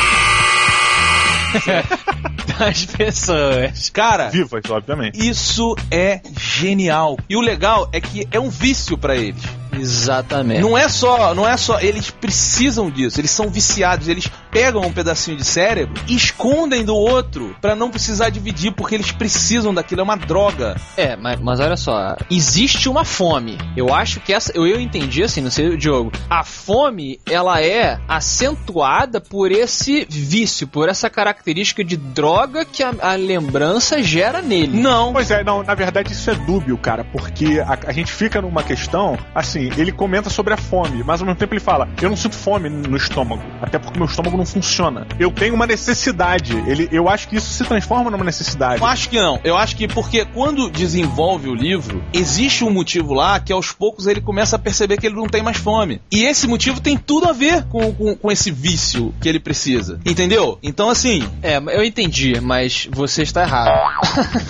das 2.58 2.84
pessoas. 2.86 3.90
Cara, 3.90 4.28
vivas, 4.28 4.62
obviamente. 4.70 5.18
Isso 5.18 5.74
é 5.90 6.20
genial. 6.38 7.18
E 7.28 7.36
o 7.36 7.40
legal 7.40 7.88
é 7.92 8.00
que 8.00 8.26
é 8.30 8.40
um 8.40 8.50
vício 8.50 8.96
para 8.96 9.16
eles. 9.16 9.42
Exatamente. 9.78 10.60
Não 10.60 10.76
é 10.76 10.88
só, 10.88 11.34
não 11.34 11.46
é 11.48 11.56
só, 11.56 11.80
eles 11.80 12.10
precisam 12.10 12.90
disso, 12.90 13.20
eles 13.20 13.30
são 13.30 13.48
viciados, 13.48 14.08
eles 14.08 14.30
pegam 14.50 14.82
um 14.82 14.92
pedacinho 14.92 15.36
de 15.36 15.44
cérebro 15.44 16.02
e 16.06 16.14
escondem 16.14 16.84
do 16.84 16.94
outro 16.94 17.56
para 17.60 17.74
não 17.74 17.90
precisar 17.90 18.28
dividir 18.28 18.72
porque 18.72 18.94
eles 18.94 19.10
precisam 19.10 19.72
daquilo, 19.72 20.02
é 20.02 20.04
uma 20.04 20.16
droga. 20.16 20.76
É, 20.96 21.16
mas, 21.16 21.40
mas 21.40 21.60
olha 21.60 21.76
só, 21.76 22.16
existe 22.30 22.88
uma 22.88 23.04
fome. 23.04 23.58
Eu 23.76 23.92
acho 23.92 24.20
que 24.20 24.32
essa, 24.32 24.52
eu, 24.54 24.66
eu 24.66 24.80
entendi 24.80 25.22
assim, 25.22 25.40
não 25.40 25.50
sei, 25.50 25.76
Diogo. 25.76 26.12
A 26.28 26.44
fome, 26.44 27.18
ela 27.28 27.62
é 27.62 27.98
acentuada 28.06 29.20
por 29.20 29.50
esse 29.50 30.06
vício, 30.08 30.66
por 30.66 30.88
essa 30.88 31.08
característica 31.08 31.82
de 31.82 31.96
droga 31.96 32.64
que 32.64 32.82
a, 32.82 32.92
a 33.00 33.14
lembrança 33.14 34.02
gera 34.02 34.42
nele. 34.42 34.78
Não. 34.78 35.12
Pois 35.12 35.30
é, 35.30 35.42
não, 35.42 35.62
na 35.62 35.74
verdade 35.74 36.12
isso 36.12 36.30
é 36.30 36.34
dúbio, 36.34 36.76
cara, 36.76 37.04
porque 37.04 37.60
a, 37.60 37.78
a 37.88 37.92
gente 37.92 38.12
fica 38.12 38.40
numa 38.40 38.62
questão, 38.62 39.18
assim, 39.34 39.61
assim, 39.62 39.80
ele 39.80 39.92
comenta 39.92 40.30
sobre 40.30 40.54
a 40.54 40.56
fome, 40.56 41.02
mas 41.04 41.20
ao 41.20 41.26
mesmo 41.26 41.38
tempo 41.38 41.54
ele 41.54 41.60
fala: 41.60 41.88
Eu 42.00 42.08
não 42.08 42.16
sinto 42.16 42.34
fome 42.34 42.68
no 42.68 42.96
estômago, 42.96 43.42
até 43.60 43.78
porque 43.78 43.98
meu 43.98 44.06
estômago 44.06 44.36
não 44.36 44.46
funciona. 44.46 45.06
Eu 45.18 45.30
tenho 45.30 45.54
uma 45.54 45.66
necessidade. 45.66 46.56
Ele, 46.66 46.88
eu 46.90 47.08
acho 47.08 47.28
que 47.28 47.36
isso 47.36 47.50
se 47.52 47.64
transforma 47.64 48.10
numa 48.10 48.24
necessidade. 48.24 48.80
Eu 48.80 48.86
acho 48.86 49.08
que 49.08 49.20
não. 49.20 49.40
Eu 49.44 49.56
acho 49.56 49.76
que 49.76 49.86
porque 49.86 50.24
quando 50.24 50.70
desenvolve 50.70 51.48
o 51.48 51.54
livro, 51.54 52.02
existe 52.12 52.64
um 52.64 52.70
motivo 52.70 53.14
lá 53.14 53.38
que 53.38 53.52
aos 53.52 53.72
poucos 53.72 54.06
ele 54.06 54.20
começa 54.20 54.56
a 54.56 54.58
perceber 54.58 54.96
que 54.96 55.06
ele 55.06 55.16
não 55.16 55.26
tem 55.26 55.42
mais 55.42 55.56
fome. 55.56 56.00
E 56.10 56.24
esse 56.24 56.46
motivo 56.46 56.80
tem 56.80 56.96
tudo 56.96 57.28
a 57.28 57.32
ver 57.32 57.64
com, 57.64 57.92
com, 57.92 58.16
com 58.16 58.32
esse 58.32 58.50
vício 58.50 59.14
que 59.20 59.28
ele 59.28 59.40
precisa. 59.40 60.00
Entendeu? 60.04 60.58
Então, 60.62 60.88
assim. 60.88 61.22
É, 61.42 61.56
eu 61.56 61.84
entendi, 61.84 62.40
mas 62.40 62.88
você 62.90 63.22
está 63.22 63.42
errado. 63.42 63.72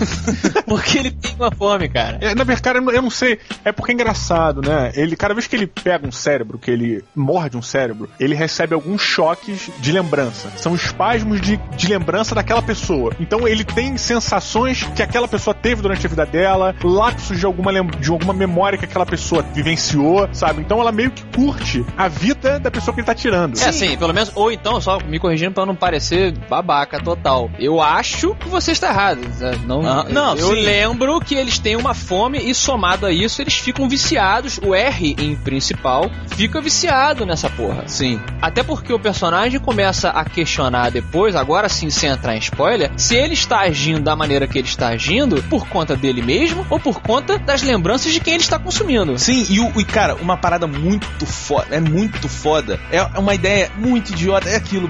porque 0.65 0.97
ele 0.97 1.11
tem 1.11 1.35
uma 1.35 1.51
fome, 1.51 1.89
cara. 1.89 2.17
É, 2.21 2.35
na 2.35 2.43
verdade, 2.43 2.79
eu 2.79 3.01
não 3.01 3.09
sei. 3.09 3.39
É 3.63 3.71
porque 3.71 3.91
é 3.91 3.95
engraçado, 3.95 4.61
né? 4.61 4.91
Ele, 5.03 5.15
cada 5.15 5.33
vez 5.33 5.47
que 5.47 5.55
ele 5.55 5.67
pega 5.67 6.07
um 6.07 6.11
cérebro, 6.11 6.57
que 6.57 6.71
ele 6.71 7.03
morde 7.15 7.57
um 7.57 7.61
cérebro, 7.61 8.09
ele 8.19 8.33
recebe 8.33 8.73
alguns 8.73 9.01
choques 9.01 9.69
de 9.79 9.91
lembrança. 9.91 10.51
São 10.57 10.73
espasmos 10.73 11.41
de, 11.41 11.57
de 11.75 11.87
lembrança 11.87 12.33
daquela 12.33 12.61
pessoa. 12.61 13.13
Então 13.19 13.47
ele 13.47 13.63
tem 13.63 13.97
sensações 13.97 14.83
que 14.95 15.01
aquela 15.01 15.27
pessoa 15.27 15.53
teve 15.53 15.81
durante 15.81 16.05
a 16.05 16.09
vida 16.09 16.25
dela, 16.25 16.75
lapsos 16.83 17.39
de 17.39 17.45
alguma, 17.45 17.71
de 17.83 18.09
alguma 18.09 18.33
memória 18.33 18.77
que 18.77 18.85
aquela 18.85 19.05
pessoa 19.05 19.41
vivenciou, 19.41 20.29
sabe? 20.33 20.61
Então 20.61 20.79
ela 20.79 20.91
meio 20.91 21.11
que 21.11 21.23
curte 21.35 21.85
a 21.97 22.07
vida 22.07 22.59
da 22.59 22.71
pessoa 22.71 22.93
que 22.93 23.01
ele 23.01 23.07
tá 23.07 23.15
tirando. 23.15 23.59
É, 23.59 23.71
sim, 23.71 23.97
pelo 23.97 24.13
menos. 24.13 24.31
Ou 24.35 24.51
então, 24.51 24.79
só 24.79 24.99
me 24.99 25.19
corrigindo 25.19 25.51
pra 25.51 25.65
não 25.65 25.75
parecer 25.75 26.33
babaca 26.49 26.99
total. 27.01 27.49
Eu 27.59 27.81
acho 27.81 28.35
que 28.35 28.47
você 28.47 28.71
está 28.71 28.89
errado. 28.89 29.21
Né? 29.39 29.59
Não, 29.65 29.85
ah, 29.85 30.05
não 30.09 30.35
eu 30.35 30.49
sim. 30.49 30.61
lembro 30.61 31.19
que 31.19 31.35
eles 31.35 31.59
têm 31.59 31.75
uma 31.75 31.93
fome 31.93 32.39
e 32.39 32.53
somado 32.53 33.05
a 33.05 33.11
isso 33.11 33.41
eles 33.41 33.55
ficam 33.55 33.89
viciados. 33.89 34.59
O 34.63 34.73
R 34.73 34.92
em 35.01 35.35
principal 35.35 36.09
fica 36.27 36.61
viciado 36.61 37.25
nessa 37.25 37.49
porra. 37.49 37.87
Sim. 37.87 38.19
Até 38.41 38.63
porque 38.63 38.93
o 38.93 38.99
personagem 38.99 39.59
começa 39.59 40.09
a 40.09 40.23
questionar 40.25 40.89
depois, 40.91 41.35
agora 41.35 41.69
sim 41.69 41.89
sem 41.89 42.09
entrar 42.09 42.35
em 42.35 42.39
spoiler, 42.39 42.91
se 42.97 43.15
ele 43.15 43.33
está 43.33 43.61
agindo 43.61 44.01
da 44.01 44.15
maneira 44.15 44.47
que 44.47 44.57
ele 44.57 44.67
está 44.67 44.89
agindo 44.89 45.41
por 45.43 45.67
conta 45.67 45.95
dele 45.95 46.21
mesmo 46.21 46.65
ou 46.69 46.79
por 46.79 47.01
conta 47.01 47.37
das 47.37 47.61
lembranças 47.61 48.11
de 48.11 48.19
quem 48.19 48.35
ele 48.35 48.43
está 48.43 48.59
consumindo. 48.59 49.17
Sim, 49.17 49.45
e, 49.49 49.59
o, 49.59 49.71
e 49.79 49.83
cara, 49.83 50.15
uma 50.15 50.37
parada 50.37 50.67
muito 50.67 51.25
foda, 51.25 51.75
é 51.75 51.79
muito 51.79 52.27
foda. 52.27 52.79
É 52.91 53.01
uma 53.19 53.33
ideia 53.33 53.71
muito 53.77 54.11
idiota, 54.11 54.49
é 54.49 54.55
aquilo 54.55 54.89